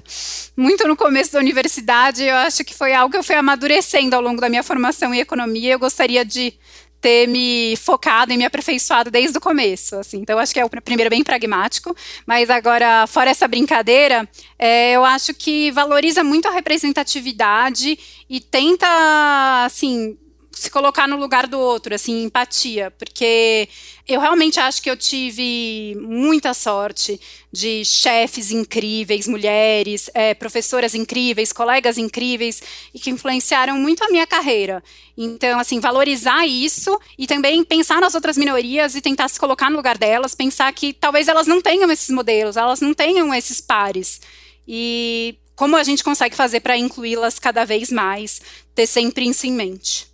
muito 0.55 0.87
no 0.87 0.95
começo 0.95 1.33
da 1.33 1.39
universidade. 1.39 2.23
Eu 2.23 2.37
acho 2.37 2.63
que 2.63 2.73
foi 2.73 2.93
algo 2.93 3.11
que 3.11 3.17
eu 3.17 3.23
fui 3.23 3.35
amadurecendo 3.35 4.15
ao 4.15 4.21
longo 4.21 4.39
da 4.39 4.49
minha 4.49 4.63
formação 4.63 5.13
em 5.13 5.19
economia. 5.19 5.73
Eu 5.73 5.79
gostaria 5.79 6.23
de 6.23 6.53
ter 6.99 7.27
me 7.27 7.75
focado 7.77 8.33
e 8.33 8.37
me 8.37 8.45
aperfeiçoado 8.45 9.11
desde 9.11 9.37
o 9.37 9.41
começo, 9.41 9.95
assim. 9.95 10.19
Então, 10.19 10.39
acho 10.39 10.53
que 10.53 10.59
é 10.59 10.65
o 10.65 10.69
primeiro 10.69 11.09
bem 11.09 11.23
pragmático, 11.23 11.95
mas 12.25 12.49
agora, 12.49 13.05
fora 13.07 13.29
essa 13.29 13.47
brincadeira, 13.47 14.27
é, 14.57 14.93
eu 14.93 15.05
acho 15.05 15.33
que 15.33 15.71
valoriza 15.71 16.23
muito 16.23 16.47
a 16.47 16.51
representatividade 16.51 17.97
e 18.29 18.39
tenta, 18.39 19.65
assim, 19.65 20.17
se 20.57 20.69
colocar 20.69 21.07
no 21.07 21.17
lugar 21.17 21.47
do 21.47 21.59
outro, 21.59 21.93
assim, 21.93 22.23
empatia, 22.23 22.91
porque 22.91 23.69
eu 24.07 24.19
realmente 24.19 24.59
acho 24.59 24.81
que 24.81 24.89
eu 24.89 24.97
tive 24.97 25.95
muita 26.01 26.53
sorte 26.53 27.19
de 27.51 27.83
chefes 27.85 28.51
incríveis, 28.51 29.27
mulheres, 29.27 30.09
é, 30.13 30.33
professoras 30.33 30.95
incríveis, 30.95 31.53
colegas 31.53 31.97
incríveis 31.97 32.61
e 32.93 32.99
que 32.99 33.09
influenciaram 33.09 33.77
muito 33.77 34.03
a 34.03 34.09
minha 34.09 34.25
carreira. 34.25 34.83
Então, 35.17 35.59
assim, 35.59 35.79
valorizar 35.79 36.45
isso 36.45 36.99
e 37.17 37.27
também 37.27 37.63
pensar 37.63 38.01
nas 38.01 38.15
outras 38.15 38.37
minorias 38.37 38.95
e 38.95 39.01
tentar 39.01 39.27
se 39.27 39.39
colocar 39.39 39.69
no 39.69 39.77
lugar 39.77 39.97
delas, 39.97 40.35
pensar 40.35 40.71
que 40.73 40.93
talvez 40.93 41.27
elas 41.27 41.47
não 41.47 41.61
tenham 41.61 41.91
esses 41.91 42.09
modelos, 42.09 42.57
elas 42.57 42.81
não 42.81 42.93
tenham 42.93 43.33
esses 43.33 43.59
pares. 43.59 44.21
E 44.67 45.37
como 45.57 45.75
a 45.75 45.83
gente 45.83 46.03
consegue 46.03 46.35
fazer 46.35 46.59
para 46.59 46.77
incluí-las 46.77 47.39
cada 47.39 47.65
vez 47.65 47.91
mais, 47.91 48.39
ter 48.75 48.85
sempre 48.85 49.27
isso 49.27 49.47
em 49.47 49.51
mente. 49.51 50.07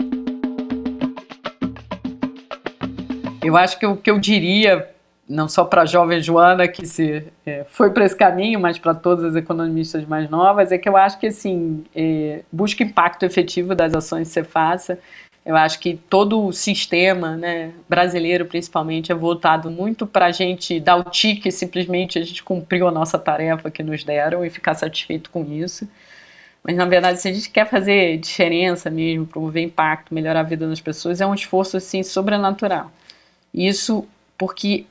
Eu 3.44 3.58
acho 3.58 3.78
que 3.78 3.86
o 3.86 3.98
que 3.98 4.10
eu 4.10 4.20
diria, 4.20 4.90
não 5.28 5.48
só 5.48 5.66
para 5.66 5.82
a 5.82 5.86
jovem 5.86 6.22
Joana 6.22 6.68
que 6.68 6.86
se 6.86 7.26
é, 7.46 7.66
foi 7.70 7.92
para 7.92 8.06
esse 8.06 8.16
caminho, 8.16 8.60
mas 8.60 8.78
para 8.78 8.94
todas 8.94 9.24
as 9.26 9.36
economistas 9.36 10.06
mais 10.06 10.30
novas, 10.30 10.72
é 10.72 10.78
que 10.78 10.88
eu 10.88 10.96
acho 10.96 11.20
que 11.20 11.28
assim 11.28 11.84
é, 11.96 12.42
busque 12.52 12.84
impacto 12.84 13.24
efetivo 13.24 13.76
das 13.76 13.94
ações 13.94 14.28
que 14.28 14.34
você 14.34 14.44
faça. 14.44 14.98
Eu 15.46 15.58
acho 15.58 15.80
que 15.80 16.00
todo 16.10 16.46
o 16.46 16.54
sistema, 16.54 17.36
né, 17.36 17.74
brasileiro 17.90 18.46
principalmente, 18.46 19.12
é 19.12 19.16
voltado 19.16 19.70
muito 19.70 20.08
para 20.08 20.28
a 20.28 20.32
gente 20.32 20.80
dar 20.80 20.96
o 20.96 21.04
tique, 21.04 21.52
simplesmente 21.52 22.18
a 22.18 22.24
gente 22.24 22.42
cumpriu 22.42 22.88
a 22.88 22.92
nossa 22.92 23.20
tarefa 23.20 23.70
que 23.70 23.84
nos 23.84 24.06
deram 24.06 24.46
e 24.46 24.50
ficar 24.50 24.74
satisfeito 24.74 25.30
com 25.30 25.44
isso. 25.44 25.86
Mas 26.64 26.78
na 26.78 26.86
verdade, 26.86 27.20
se 27.20 27.28
a 27.28 27.34
gente 27.34 27.50
quer 27.50 27.70
fazer 27.70 28.18
diferença 28.18 28.90
mesmo, 28.90 29.26
promover 29.28 29.62
impacto, 29.62 30.14
melhorar 30.14 30.40
a 30.40 30.44
vida 30.44 30.66
das 30.66 30.80
pessoas, 30.80 31.20
é 31.20 31.28
um 31.28 31.34
esforço 31.34 31.76
assim 31.76 32.04
sobrenatural. 32.04 32.90
Isso 33.54 34.08
porque, 34.38 34.86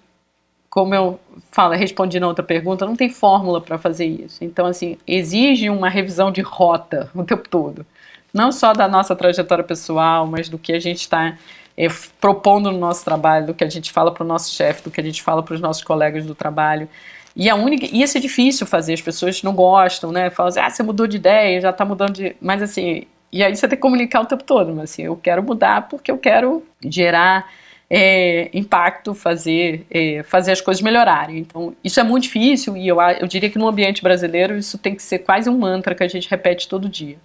como 0.70 0.94
eu 0.94 1.20
falo, 1.50 1.74
respondi 1.74 2.20
na 2.20 2.28
outra 2.28 2.44
pergunta, 2.44 2.86
não 2.86 2.96
tem 2.96 3.10
fórmula 3.10 3.60
para 3.60 3.78
fazer 3.78 4.06
isso. 4.06 4.44
Então, 4.44 4.66
assim, 4.66 4.96
exige 5.06 5.68
uma 5.68 5.88
revisão 5.88 6.30
de 6.30 6.40
rota 6.40 7.10
o 7.14 7.24
tempo 7.24 7.48
todo. 7.48 7.84
Não 8.32 8.50
só 8.50 8.72
da 8.72 8.88
nossa 8.88 9.14
trajetória 9.14 9.64
pessoal, 9.64 10.26
mas 10.26 10.48
do 10.48 10.58
que 10.58 10.72
a 10.72 10.78
gente 10.78 11.00
está 11.00 11.36
é, 11.76 11.86
propondo 12.20 12.70
no 12.70 12.78
nosso 12.78 13.04
trabalho, 13.04 13.46
do 13.46 13.54
que 13.54 13.64
a 13.64 13.68
gente 13.68 13.92
fala 13.92 14.12
para 14.12 14.24
o 14.24 14.26
nosso 14.26 14.54
chefe, 14.54 14.82
do 14.82 14.90
que 14.90 15.00
a 15.00 15.04
gente 15.04 15.22
fala 15.22 15.42
para 15.42 15.54
os 15.54 15.60
nossos 15.60 15.82
colegas 15.82 16.24
do 16.24 16.34
trabalho. 16.34 16.88
E 17.34 17.48
a 17.48 17.54
única. 17.54 17.86
E 17.86 18.02
isso 18.02 18.16
é 18.16 18.20
difícil 18.20 18.66
fazer, 18.66 18.94
as 18.94 19.00
pessoas 19.00 19.42
não 19.42 19.54
gostam, 19.54 20.12
né? 20.12 20.30
Falam 20.30 20.48
assim, 20.48 20.60
ah, 20.60 20.70
você 20.70 20.82
mudou 20.82 21.06
de 21.06 21.16
ideia, 21.16 21.60
já 21.60 21.70
está 21.70 21.84
mudando 21.84 22.12
de. 22.12 22.36
Mas 22.40 22.62
assim, 22.62 23.06
e 23.32 23.42
aí 23.42 23.56
você 23.56 23.66
tem 23.66 23.76
que 23.76 23.82
comunicar 23.82 24.20
o 24.20 24.26
tempo 24.26 24.44
todo, 24.44 24.74
mas 24.74 24.90
assim, 24.90 25.02
eu 25.02 25.16
quero 25.16 25.42
mudar 25.42 25.88
porque 25.88 26.10
eu 26.10 26.18
quero 26.18 26.62
gerar 26.84 27.50
é, 27.94 28.48
impacto, 28.54 29.12
fazer, 29.12 29.86
é, 29.90 30.22
fazer 30.22 30.52
as 30.52 30.62
coisas 30.62 30.82
melhorarem. 30.82 31.36
Então, 31.36 31.76
isso 31.84 32.00
é 32.00 32.02
muito 32.02 32.22
difícil 32.22 32.74
e 32.74 32.88
eu, 32.88 32.98
eu 32.98 33.26
diria 33.26 33.50
que 33.50 33.58
no 33.58 33.68
ambiente 33.68 34.02
brasileiro 34.02 34.56
isso 34.56 34.78
tem 34.78 34.94
que 34.94 35.02
ser 35.02 35.18
quase 35.18 35.50
um 35.50 35.58
mantra 35.58 35.94
que 35.94 36.02
a 36.02 36.08
gente 36.08 36.30
repete 36.30 36.66
todo 36.66 36.88
dia. 36.88 37.18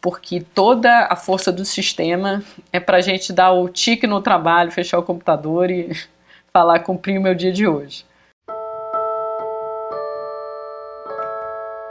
Porque 0.00 0.40
toda 0.40 1.08
a 1.10 1.14
força 1.14 1.52
do 1.52 1.62
sistema 1.62 2.42
é 2.72 2.80
para 2.80 2.96
a 2.96 3.00
gente 3.02 3.34
dar 3.34 3.52
o 3.52 3.68
tique 3.68 4.06
no 4.06 4.22
trabalho, 4.22 4.72
fechar 4.72 4.98
o 4.98 5.02
computador 5.02 5.70
e 5.70 5.90
falar, 6.50 6.78
cumprir 6.78 7.18
o 7.18 7.22
meu 7.22 7.34
dia 7.34 7.52
de 7.52 7.66
hoje. 7.66 8.06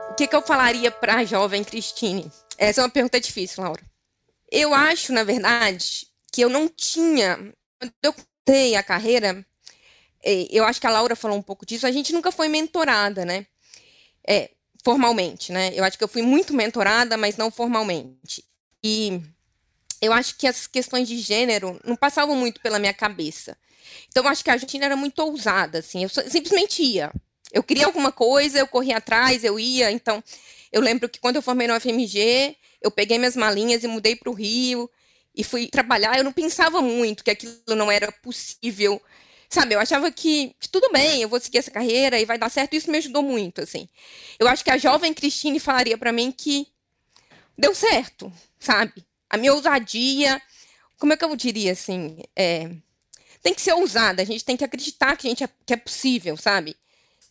O 0.09 0.15
que, 0.17 0.25
que 0.25 0.35
eu 0.35 0.41
falaria 0.41 0.89
para 0.89 1.17
a 1.17 1.23
jovem 1.23 1.63
Cristine? 1.63 2.31
Essa 2.57 2.81
é 2.81 2.83
uma 2.83 2.89
pergunta 2.89 3.19
difícil, 3.19 3.63
Laura. 3.63 3.83
Eu 4.51 4.73
acho, 4.73 5.13
na 5.13 5.23
verdade, 5.23 6.07
que 6.33 6.41
eu 6.41 6.49
não 6.49 6.67
tinha 6.67 7.53
quando 7.79 7.93
eu 8.03 8.13
contei 8.13 8.75
a 8.75 8.83
carreira, 8.83 9.45
é, 10.23 10.47
eu 10.51 10.63
acho 10.63 10.79
que 10.81 10.87
a 10.87 10.91
Laura 10.91 11.15
falou 11.15 11.37
um 11.37 11.41
pouco 11.41 11.65
disso, 11.65 11.85
a 11.85 11.91
gente 11.91 12.13
nunca 12.13 12.31
foi 12.31 12.47
mentorada, 12.47 13.25
né? 13.25 13.45
É, 14.27 14.51
formalmente, 14.83 15.51
né? 15.51 15.71
Eu 15.73 15.83
acho 15.83 15.97
que 15.97 16.03
eu 16.03 16.07
fui 16.07 16.21
muito 16.21 16.53
mentorada, 16.53 17.17
mas 17.17 17.37
não 17.37 17.51
formalmente. 17.51 18.43
E 18.83 19.21
eu 20.01 20.13
acho 20.13 20.37
que 20.37 20.47
as 20.47 20.67
questões 20.67 21.07
de 21.07 21.17
gênero 21.17 21.79
não 21.83 21.95
passavam 21.95 22.35
muito 22.35 22.61
pela 22.61 22.79
minha 22.79 22.93
cabeça. 22.93 23.57
Então, 24.07 24.23
eu 24.23 24.29
acho 24.29 24.43
que 24.43 24.49
a 24.49 24.53
Argentina 24.53 24.85
era 24.85 24.95
muito 24.95 25.19
ousada, 25.19 25.79
assim. 25.79 26.03
Eu 26.03 26.09
simplesmente 26.09 26.83
ia. 26.83 27.11
Eu 27.51 27.63
queria 27.63 27.85
alguma 27.85 28.11
coisa, 28.11 28.59
eu 28.59 28.67
corria 28.67 28.97
atrás, 28.97 29.43
eu 29.43 29.59
ia. 29.59 29.91
Então, 29.91 30.23
eu 30.71 30.81
lembro 30.81 31.07
que 31.07 31.19
quando 31.19 31.37
eu 31.37 31.41
formei 31.41 31.67
no 31.67 31.79
FMG, 31.79 32.55
eu 32.81 32.91
peguei 32.91 33.17
minhas 33.17 33.35
malinhas 33.35 33.83
e 33.83 33.87
mudei 33.87 34.15
para 34.15 34.29
o 34.29 34.33
Rio 34.33 34.89
e 35.37 35.43
fui 35.43 35.67
trabalhar, 35.67 36.17
eu 36.17 36.23
não 36.23 36.33
pensava 36.33 36.81
muito 36.81 37.23
que 37.23 37.29
aquilo 37.29 37.75
não 37.75 37.91
era 37.91 38.11
possível. 38.11 38.99
Sabe, 39.47 39.75
eu 39.75 39.79
achava 39.79 40.11
que 40.11 40.55
tudo 40.71 40.91
bem, 40.91 41.21
eu 41.21 41.29
vou 41.29 41.39
seguir 41.39 41.59
essa 41.59 41.71
carreira 41.71 42.19
e 42.19 42.25
vai 42.25 42.39
dar 42.39 42.49
certo. 42.49 42.75
Isso 42.75 42.89
me 42.89 42.97
ajudou 42.97 43.21
muito, 43.21 43.61
assim. 43.61 43.87
Eu 44.39 44.47
acho 44.47 44.63
que 44.63 44.71
a 44.71 44.77
jovem 44.77 45.13
Cristine 45.13 45.59
falaria 45.59 45.97
para 45.97 46.11
mim 46.11 46.31
que 46.31 46.67
deu 47.55 47.73
certo, 47.75 48.33
sabe? 48.59 49.05
A 49.29 49.37
minha 49.37 49.53
ousadia, 49.53 50.41
como 50.97 51.13
é 51.13 51.17
que 51.17 51.23
eu 51.23 51.35
diria 51.35 51.71
assim? 51.73 52.19
É, 52.35 52.69
tem 53.43 53.53
que 53.53 53.61
ser 53.61 53.73
ousada, 53.73 54.23
a 54.23 54.25
gente 54.25 54.43
tem 54.43 54.57
que 54.57 54.65
acreditar 54.65 55.15
que 55.15 55.27
a 55.27 55.29
gente 55.29 55.43
é, 55.43 55.49
que 55.65 55.73
é 55.73 55.77
possível, 55.77 56.35
sabe? 56.35 56.75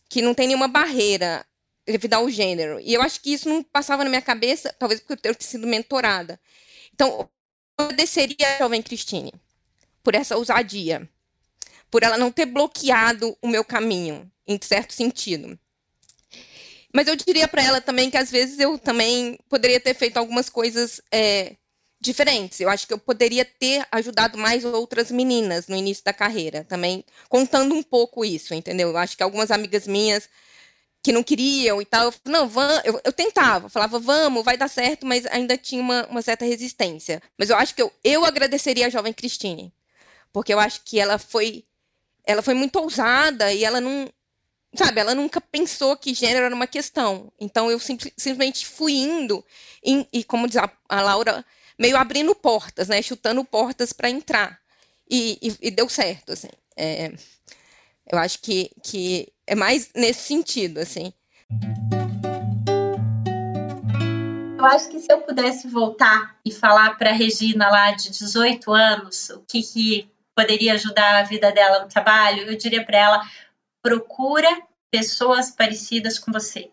Que 0.09 0.21
não 0.21 0.33
tem 0.33 0.47
nenhuma 0.47 0.69
barreira 0.69 1.45
devido 1.85 2.13
ao 2.13 2.29
gênero. 2.29 2.79
E 2.79 2.93
eu 2.93 3.01
acho 3.01 3.21
que 3.21 3.33
isso 3.33 3.49
não 3.49 3.61
passava 3.61 4.03
na 4.03 4.09
minha 4.09 4.21
cabeça, 4.21 4.73
talvez 4.79 5.01
porque 5.01 5.27
eu 5.27 5.35
ter 5.35 5.43
sido 5.43 5.67
mentorada. 5.67 6.39
Então, 6.93 7.29
agradeceria 7.77 8.55
a 8.55 8.57
jovem 8.57 8.81
Cristine 8.81 9.33
por 10.03 10.15
essa 10.15 10.35
ousadia, 10.35 11.07
por 11.91 12.03
ela 12.03 12.17
não 12.17 12.31
ter 12.31 12.45
bloqueado 12.45 13.37
o 13.41 13.47
meu 13.47 13.63
caminho, 13.63 14.29
em 14.47 14.59
certo 14.61 14.93
sentido. 14.93 15.57
Mas 16.93 17.07
eu 17.07 17.15
diria 17.15 17.47
para 17.47 17.63
ela 17.63 17.81
também 17.81 18.09
que 18.09 18.17
às 18.17 18.31
vezes 18.31 18.59
eu 18.59 18.79
também 18.79 19.37
poderia 19.49 19.79
ter 19.79 19.93
feito 19.93 20.17
algumas 20.17 20.49
coisas 20.49 21.01
é, 21.11 21.55
diferentes. 21.99 22.59
Eu 22.59 22.69
acho 22.69 22.87
que 22.87 22.93
eu 22.93 22.97
poderia 22.97 23.43
ter 23.43 23.85
ajudado 23.91 24.37
mais 24.37 24.63
outras 24.63 25.11
meninas 25.11 25.67
no 25.67 25.75
início 25.75 26.03
da 26.03 26.13
carreira, 26.13 26.63
também 26.63 27.03
contando 27.29 27.75
um 27.75 27.83
pouco 27.83 28.23
isso, 28.23 28.53
entendeu? 28.53 28.89
Eu 28.89 28.97
acho 28.97 29.15
que 29.17 29.23
algumas 29.23 29.51
amigas 29.51 29.85
minhas 29.85 30.29
que 31.07 31.13
não 31.13 31.23
queriam 31.23 31.81
e 31.81 31.85
tal. 31.85 32.07
Eu, 32.07 32.13
não, 32.25 32.49
vamos, 32.49 32.81
eu, 32.83 32.99
eu, 33.01 33.13
tentava, 33.13 33.69
falava, 33.69 33.97
vamos, 33.97 34.43
vai 34.43 34.57
dar 34.57 34.67
certo, 34.67 35.05
mas 35.05 35.25
ainda 35.27 35.57
tinha 35.57 35.81
uma, 35.81 36.05
uma 36.07 36.21
certa 36.21 36.43
resistência. 36.43 37.21
Mas 37.37 37.49
eu 37.49 37.55
acho 37.55 37.73
que 37.73 37.81
eu, 37.81 37.89
eu 38.03 38.25
agradeceria 38.25 38.87
a 38.87 38.89
jovem 38.89 39.13
Cristine, 39.13 39.73
porque 40.33 40.53
eu 40.53 40.59
acho 40.59 40.81
que 40.83 40.99
ela 40.99 41.17
foi 41.17 41.63
ela 42.25 42.41
foi 42.41 42.53
muito 42.53 42.75
ousada 42.77 43.53
e 43.53 43.63
ela 43.63 43.79
não, 43.79 44.11
sabe, 44.75 44.99
ela 44.99 45.15
nunca 45.15 45.39
pensou 45.39 45.95
que 45.95 46.13
gênero 46.13 46.45
era 46.45 46.53
uma 46.53 46.67
questão. 46.67 47.31
Então 47.39 47.71
eu 47.71 47.79
sim, 47.79 47.97
simplesmente 48.17 48.65
fui 48.65 48.91
indo 48.91 49.45
e, 49.81 50.05
e 50.11 50.23
como 50.25 50.45
diz 50.45 50.57
a, 50.57 50.69
a, 50.89 51.01
Laura, 51.01 51.45
meio 51.79 51.95
abrindo 51.95 52.35
portas, 52.35 52.89
né, 52.89 53.01
chutando 53.01 53.45
portas 53.45 53.93
para 53.93 54.09
entrar. 54.09 54.59
E, 55.09 55.39
e, 55.41 55.67
e, 55.67 55.71
deu 55.71 55.87
certo, 55.87 56.33
assim. 56.33 56.49
É, 56.75 57.13
eu 58.11 58.19
acho 58.19 58.41
que, 58.41 58.69
que 58.83 59.31
é 59.47 59.55
mais 59.55 59.89
nesse 59.95 60.27
sentido, 60.27 60.79
assim. 60.79 61.13
Eu 64.57 64.65
acho 64.65 64.89
que 64.89 64.99
se 64.99 65.11
eu 65.11 65.21
pudesse 65.21 65.67
voltar 65.67 66.35
e 66.43 66.51
falar 66.51 66.97
para 66.97 67.11
Regina 67.11 67.69
lá 67.69 67.91
de 67.91 68.09
18 68.09 68.71
anos 68.73 69.29
o 69.29 69.39
que, 69.47 69.63
que 69.63 70.11
poderia 70.35 70.73
ajudar 70.73 71.19
a 71.19 71.23
vida 71.23 71.51
dela 71.51 71.79
no 71.79 71.87
trabalho, 71.87 72.43
eu 72.43 72.57
diria 72.57 72.83
para 72.83 72.97
ela: 72.97 73.21
procura 73.81 74.49
pessoas 74.91 75.51
parecidas 75.51 76.19
com 76.19 76.31
você. 76.31 76.69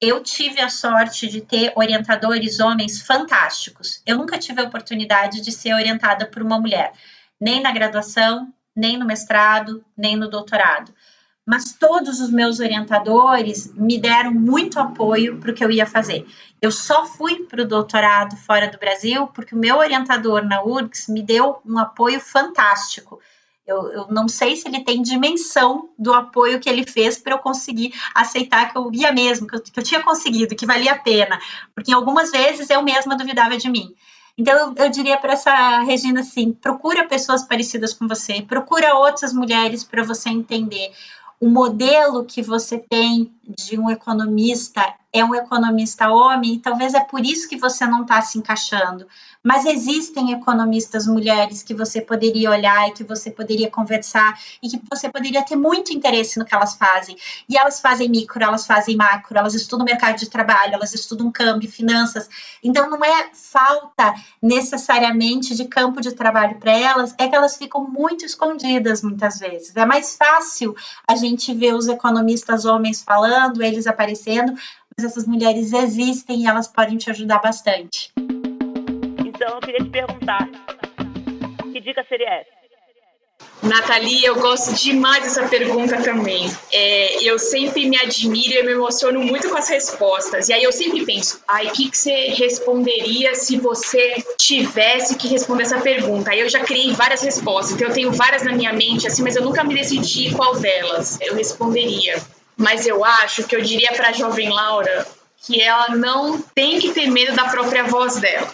Eu 0.00 0.20
tive 0.20 0.60
a 0.60 0.68
sorte 0.68 1.28
de 1.28 1.40
ter 1.40 1.72
orientadores 1.76 2.58
homens 2.58 3.00
fantásticos. 3.00 4.02
Eu 4.04 4.18
nunca 4.18 4.36
tive 4.36 4.60
a 4.60 4.64
oportunidade 4.64 5.40
de 5.40 5.52
ser 5.52 5.74
orientada 5.74 6.26
por 6.26 6.42
uma 6.42 6.58
mulher, 6.58 6.92
nem 7.40 7.62
na 7.62 7.70
graduação, 7.70 8.52
nem 8.74 8.98
no 8.98 9.06
mestrado, 9.06 9.84
nem 9.96 10.16
no 10.16 10.28
doutorado 10.28 10.92
mas 11.46 11.72
todos 11.72 12.20
os 12.20 12.30
meus 12.30 12.60
orientadores 12.60 13.72
me 13.74 13.98
deram 13.98 14.32
muito 14.32 14.78
apoio 14.78 15.38
para 15.38 15.50
o 15.50 15.54
que 15.54 15.64
eu 15.64 15.70
ia 15.70 15.86
fazer. 15.86 16.26
Eu 16.60 16.70
só 16.70 17.04
fui 17.04 17.44
para 17.44 17.62
o 17.62 17.66
doutorado 17.66 18.36
fora 18.36 18.68
do 18.68 18.78
Brasil 18.78 19.26
porque 19.28 19.54
o 19.54 19.58
meu 19.58 19.78
orientador 19.78 20.44
na 20.44 20.62
URGS 20.62 21.08
me 21.08 21.22
deu 21.22 21.60
um 21.66 21.78
apoio 21.78 22.20
fantástico. 22.20 23.20
Eu, 23.66 23.88
eu 23.92 24.06
não 24.08 24.28
sei 24.28 24.56
se 24.56 24.68
ele 24.68 24.84
tem 24.84 25.02
dimensão 25.02 25.90
do 25.98 26.12
apoio 26.12 26.60
que 26.60 26.68
ele 26.68 26.84
fez 26.84 27.18
para 27.18 27.34
eu 27.34 27.38
conseguir 27.38 27.92
aceitar 28.14 28.70
que 28.70 28.78
eu 28.78 28.90
ia 28.92 29.12
mesmo, 29.12 29.46
que 29.46 29.56
eu, 29.56 29.60
que 29.60 29.78
eu 29.78 29.84
tinha 29.84 30.02
conseguido, 30.02 30.54
que 30.54 30.66
valia 30.66 30.92
a 30.92 30.98
pena, 30.98 31.40
porque 31.74 31.92
algumas 31.92 32.30
vezes 32.30 32.70
eu 32.70 32.82
mesma 32.82 33.16
duvidava 33.16 33.56
de 33.56 33.68
mim. 33.68 33.94
Então, 34.36 34.74
eu, 34.76 34.84
eu 34.84 34.90
diria 34.90 35.16
para 35.16 35.34
essa 35.34 35.80
Regina 35.80 36.20
assim: 36.20 36.52
procura 36.52 37.06
pessoas 37.06 37.44
parecidas 37.44 37.92
com 37.92 38.08
você, 38.08 38.42
procura 38.42 38.94
outras 38.94 39.32
mulheres 39.32 39.84
para 39.84 40.02
você 40.02 40.30
entender 40.30 40.92
o 41.42 41.48
modelo 41.48 42.24
que 42.24 42.40
você 42.40 42.78
tem 42.78 43.34
de 43.44 43.76
um 43.76 43.90
economista 43.90 44.94
é 45.12 45.24
um 45.24 45.34
economista 45.34 46.08
homem, 46.08 46.54
e 46.54 46.58
talvez 46.58 46.94
é 46.94 47.00
por 47.00 47.24
isso 47.24 47.48
que 47.48 47.58
você 47.58 47.86
não 47.86 48.02
está 48.02 48.22
se 48.22 48.38
encaixando. 48.38 49.06
Mas 49.42 49.66
existem 49.66 50.32
economistas 50.32 51.06
mulheres 51.06 51.62
que 51.62 51.74
você 51.74 52.00
poderia 52.00 52.50
olhar 52.50 52.88
e 52.88 52.92
que 52.92 53.02
você 53.02 53.30
poderia 53.30 53.68
conversar 53.68 54.38
e 54.62 54.68
que 54.68 54.80
você 54.88 55.10
poderia 55.10 55.42
ter 55.42 55.56
muito 55.56 55.92
interesse 55.92 56.38
no 56.38 56.44
que 56.44 56.54
elas 56.54 56.76
fazem. 56.76 57.16
E 57.48 57.58
elas 57.58 57.80
fazem 57.80 58.08
micro, 58.08 58.42
elas 58.42 58.66
fazem 58.66 58.96
macro, 58.96 59.36
elas 59.36 59.54
estudam 59.54 59.84
mercado 59.84 60.16
de 60.16 60.30
trabalho, 60.30 60.74
elas 60.74 60.94
estudam 60.94 61.30
câmbio, 61.30 61.68
finanças. 61.68 62.28
Então 62.62 62.88
não 62.88 63.04
é 63.04 63.30
falta 63.32 64.14
necessariamente 64.40 65.56
de 65.56 65.64
campo 65.64 66.00
de 66.00 66.12
trabalho 66.12 66.58
para 66.58 66.72
elas, 66.72 67.14
é 67.18 67.26
que 67.26 67.34
elas 67.34 67.56
ficam 67.56 67.86
muito 67.88 68.24
escondidas 68.24 69.02
muitas 69.02 69.40
vezes. 69.40 69.74
É 69.74 69.84
mais 69.84 70.16
fácil 70.16 70.74
a 71.06 71.16
gente 71.16 71.52
ver 71.52 71.74
os 71.74 71.88
economistas 71.88 72.64
homens 72.64 73.02
falando, 73.02 73.60
eles 73.60 73.88
aparecendo, 73.88 74.54
mas 74.96 75.10
essas 75.10 75.26
mulheres 75.26 75.72
existem 75.72 76.42
e 76.42 76.46
elas 76.46 76.68
podem 76.68 76.96
te 76.96 77.10
ajudar 77.10 77.38
bastante. 77.38 78.12
Então 78.16 79.54
eu 79.54 79.60
queria 79.60 79.80
te 79.80 79.90
perguntar, 79.90 80.48
que 81.72 81.80
dica 81.80 82.04
seria 82.08 82.28
essa? 82.28 82.62
Nathalie, 83.62 84.24
eu 84.24 84.34
gosto 84.40 84.74
demais 84.74 85.22
dessa 85.22 85.46
pergunta 85.48 86.02
também. 86.02 86.50
É, 86.72 87.22
eu 87.22 87.38
sempre 87.38 87.88
me 87.88 87.96
admiro 87.96 88.54
e 88.54 88.62
me 88.64 88.72
emociono 88.72 89.20
muito 89.20 89.48
com 89.48 89.56
as 89.56 89.68
respostas. 89.68 90.48
E 90.48 90.52
aí 90.52 90.64
eu 90.64 90.72
sempre 90.72 91.06
penso, 91.06 91.40
ai, 91.46 91.68
o 91.68 91.70
que, 91.70 91.88
que 91.88 91.96
você 91.96 92.30
responderia 92.30 93.36
se 93.36 93.56
você 93.58 94.16
tivesse 94.36 95.16
que 95.16 95.28
responder 95.28 95.62
essa 95.62 95.80
pergunta? 95.80 96.32
Aí 96.32 96.40
eu 96.40 96.48
já 96.48 96.60
criei 96.60 96.92
várias 96.92 97.22
respostas, 97.22 97.76
então 97.76 97.86
eu 97.86 97.94
tenho 97.94 98.10
várias 98.10 98.42
na 98.42 98.52
minha 98.52 98.72
mente, 98.72 99.06
assim, 99.06 99.22
mas 99.22 99.36
eu 99.36 99.44
nunca 99.44 99.62
me 99.62 99.76
decidi 99.76 100.34
qual 100.34 100.58
delas 100.58 101.20
eu 101.20 101.36
responderia. 101.36 102.20
Mas 102.62 102.86
eu 102.86 103.04
acho 103.04 103.42
que 103.42 103.56
eu 103.56 103.60
diria 103.60 103.92
para 103.92 104.10
a 104.10 104.12
jovem 104.12 104.48
Laura 104.48 105.04
que 105.38 105.60
ela 105.60 105.96
não 105.96 106.40
tem 106.40 106.78
que 106.78 106.92
ter 106.92 107.10
medo 107.10 107.34
da 107.34 107.48
própria 107.48 107.82
voz 107.82 108.20
dela. 108.20 108.48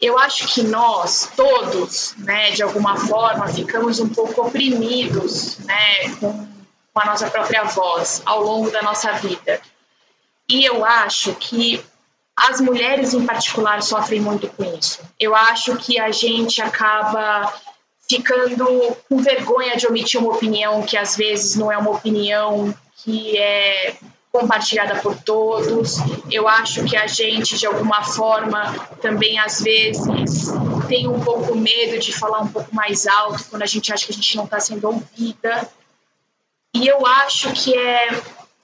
Eu 0.00 0.18
acho 0.18 0.48
que 0.48 0.64
nós 0.64 1.30
todos, 1.36 2.16
né, 2.18 2.50
de 2.50 2.64
alguma 2.64 2.96
forma, 2.96 3.46
ficamos 3.46 4.00
um 4.00 4.08
pouco 4.08 4.42
oprimidos, 4.42 5.58
né, 5.58 6.08
com, 6.18 6.48
com 6.92 7.00
a 7.00 7.06
nossa 7.06 7.30
própria 7.30 7.62
voz 7.62 8.20
ao 8.26 8.42
longo 8.42 8.72
da 8.72 8.82
nossa 8.82 9.12
vida. 9.12 9.60
E 10.48 10.64
eu 10.64 10.84
acho 10.84 11.32
que 11.36 11.80
as 12.36 12.60
mulheres 12.60 13.14
em 13.14 13.24
particular 13.24 13.80
sofrem 13.82 14.20
muito 14.20 14.48
com 14.48 14.64
isso. 14.76 14.98
Eu 15.20 15.36
acho 15.36 15.76
que 15.76 16.00
a 16.00 16.10
gente 16.10 16.60
acaba 16.60 17.54
ficando 18.08 18.66
com 19.08 19.18
vergonha 19.18 19.76
de 19.76 19.86
omitir 19.86 20.20
uma 20.20 20.32
opinião 20.32 20.82
que 20.82 20.96
às 20.96 21.16
vezes 21.16 21.54
não 21.54 21.70
é 21.70 21.78
uma 21.78 21.92
opinião 21.92 22.74
que 22.96 23.38
é 23.38 23.96
compartilhada 24.32 24.96
por 25.00 25.14
todos. 25.22 25.98
Eu 26.30 26.48
acho 26.48 26.84
que 26.84 26.96
a 26.96 27.06
gente, 27.06 27.58
de 27.58 27.66
alguma 27.66 28.02
forma, 28.02 28.74
também 29.00 29.38
às 29.38 29.60
vezes 29.60 30.48
tem 30.88 31.06
um 31.06 31.20
pouco 31.20 31.54
medo 31.54 31.98
de 31.98 32.12
falar 32.12 32.40
um 32.40 32.48
pouco 32.48 32.74
mais 32.74 33.06
alto 33.06 33.44
quando 33.50 33.62
a 33.62 33.66
gente 33.66 33.92
acha 33.92 34.06
que 34.06 34.12
a 34.12 34.14
gente 34.14 34.36
não 34.36 34.44
está 34.44 34.58
sendo 34.58 34.88
ouvida. 34.88 35.68
E 36.74 36.86
eu 36.86 37.06
acho 37.06 37.52
que 37.52 37.76
é, 37.76 38.22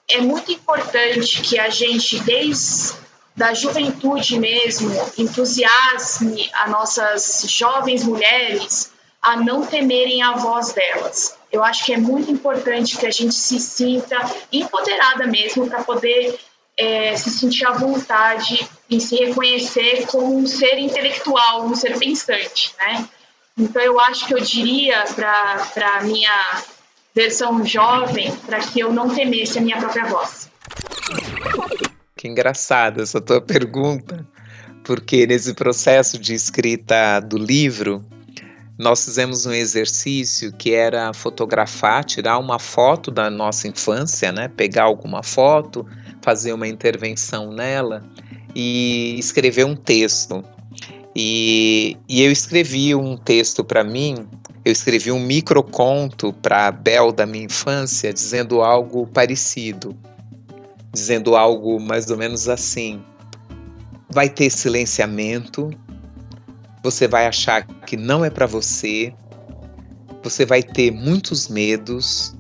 é 0.09 0.21
muito 0.21 0.51
importante 0.51 1.43
que 1.43 1.59
a 1.59 1.69
gente, 1.69 2.19
desde 2.21 2.97
da 3.37 3.55
juventude 3.55 4.37
mesmo, 4.37 4.91
entusiasme 5.17 6.51
as 6.53 6.71
nossas 6.71 7.45
jovens 7.47 8.03
mulheres 8.03 8.93
a 9.21 9.37
não 9.37 9.65
temerem 9.67 10.23
a 10.23 10.33
voz 10.33 10.73
delas. 10.73 11.37
Eu 11.51 11.65
acho 11.65 11.85
que 11.85 11.93
é 11.93 11.97
muito 11.97 12.31
importante 12.31 12.97
que 12.97 13.07
a 13.07 13.11
gente 13.11 13.35
se 13.35 13.59
sinta 13.59 14.17
empoderada 14.53 15.27
mesmo 15.27 15.69
para 15.69 15.83
poder 15.83 16.39
é, 16.77 17.17
se 17.17 17.31
sentir 17.31 17.67
à 17.67 17.73
vontade 17.73 18.69
em 18.89 19.01
se 19.01 19.17
reconhecer 19.17 20.07
como 20.07 20.37
um 20.37 20.47
ser 20.47 20.79
intelectual, 20.79 21.67
um 21.67 21.75
ser 21.75 21.99
pensante, 21.99 22.73
né? 22.79 23.09
Então 23.59 23.83
eu 23.83 23.99
acho 23.99 24.27
que 24.27 24.35
eu 24.35 24.41
diria 24.41 25.05
para 25.15 25.97
a 25.97 26.03
minha 26.05 26.63
versão 27.13 27.67
jovem 27.67 28.35
para 28.47 28.61
que 28.61 28.79
eu 28.79 28.93
não 28.93 29.13
temesse 29.13 29.59
a 29.59 29.61
minha 29.61 29.77
própria 29.79 30.05
voz. 30.07 30.49
Que 32.17 32.29
engraçada 32.29 33.03
essa 33.03 33.21
tua 33.21 33.41
pergunta, 33.41 34.25
porque 34.85 35.27
nesse 35.27 35.55
processo 35.55 36.17
de 36.19 36.35
escrita 36.35 37.19
do 37.19 37.37
livro, 37.37 38.05
nós 38.79 39.05
fizemos 39.05 39.45
um 39.45 39.53
exercício 39.53 40.53
que 40.53 40.73
era 40.73 41.13
fotografar, 41.13 42.05
tirar 42.05 42.39
uma 42.39 42.61
foto 42.61 43.11
da 43.11 43.29
nossa 43.29 43.67
infância, 43.67 44.31
né? 44.31 44.47
Pegar 44.47 44.85
alguma 44.85 45.21
foto, 45.21 45.85
fazer 46.23 46.53
uma 46.53 46.69
intervenção 46.69 47.51
nela 47.51 48.05
e 48.55 49.17
escrever 49.19 49.67
um 49.67 49.75
texto. 49.75 50.45
E, 51.15 51.97
e 52.09 52.23
eu 52.23 52.31
escrevi 52.31 52.95
um 52.95 53.17
texto 53.17 53.65
para 53.65 53.83
mim, 53.83 54.29
eu 54.65 54.71
escrevi 54.71 55.11
um 55.11 55.19
microconto 55.19 56.33
para 56.33 56.69
a 56.69 56.71
Bel 56.71 57.11
da 57.11 57.27
minha 57.27 57.47
infância, 57.47 58.13
dizendo 58.13 58.63
algo 58.63 59.09
parecido, 59.09 59.97
dizendo 60.93 61.35
algo 61.35 61.81
mais 61.81 62.09
ou 62.09 62.17
menos 62.17 62.49
assim: 62.49 63.03
vai 64.09 64.29
ter 64.29 64.51
silenciamento, 64.51 65.71
você 66.83 67.09
vai 67.09 67.27
achar 67.27 67.67
que 67.67 67.97
não 67.97 68.25
é 68.25 68.31
para 68.31 68.47
você, 68.47 69.13
você 70.23 70.45
vai 70.45 70.63
ter 70.63 70.91
muitos 70.91 71.49
medos, 71.49 72.35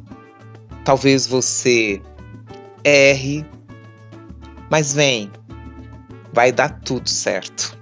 talvez 0.85 1.27
você 1.27 2.01
erre, 2.85 3.45
mas 4.71 4.93
vem, 4.93 5.31
vai 6.33 6.53
dar 6.53 6.81
tudo 6.81 7.09
certo. 7.09 7.77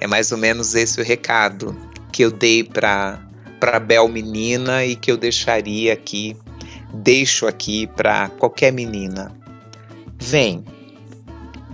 É 0.00 0.06
mais 0.06 0.32
ou 0.32 0.38
menos 0.38 0.74
esse 0.74 1.00
o 1.00 1.04
recado 1.04 1.76
que 2.12 2.22
eu 2.22 2.30
dei 2.30 2.62
para 2.62 3.22
para 3.58 3.80
Bel 3.80 4.06
menina 4.06 4.84
e 4.84 4.94
que 4.94 5.10
eu 5.10 5.16
deixaria 5.16 5.94
aqui, 5.94 6.36
deixo 6.92 7.46
aqui 7.46 7.86
para 7.86 8.28
qualquer 8.28 8.70
menina. 8.70 9.34
Vem. 10.20 10.62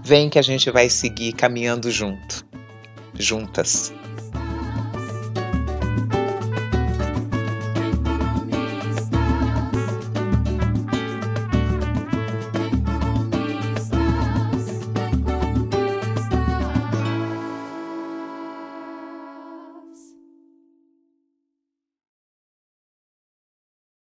Vem 0.05 0.31
que 0.31 0.39
a 0.39 0.43
gente 0.43 0.71
vai 0.71 0.89
seguir 0.89 1.33
caminhando 1.33 1.91
junto 1.91 2.52
juntas. 3.19 3.93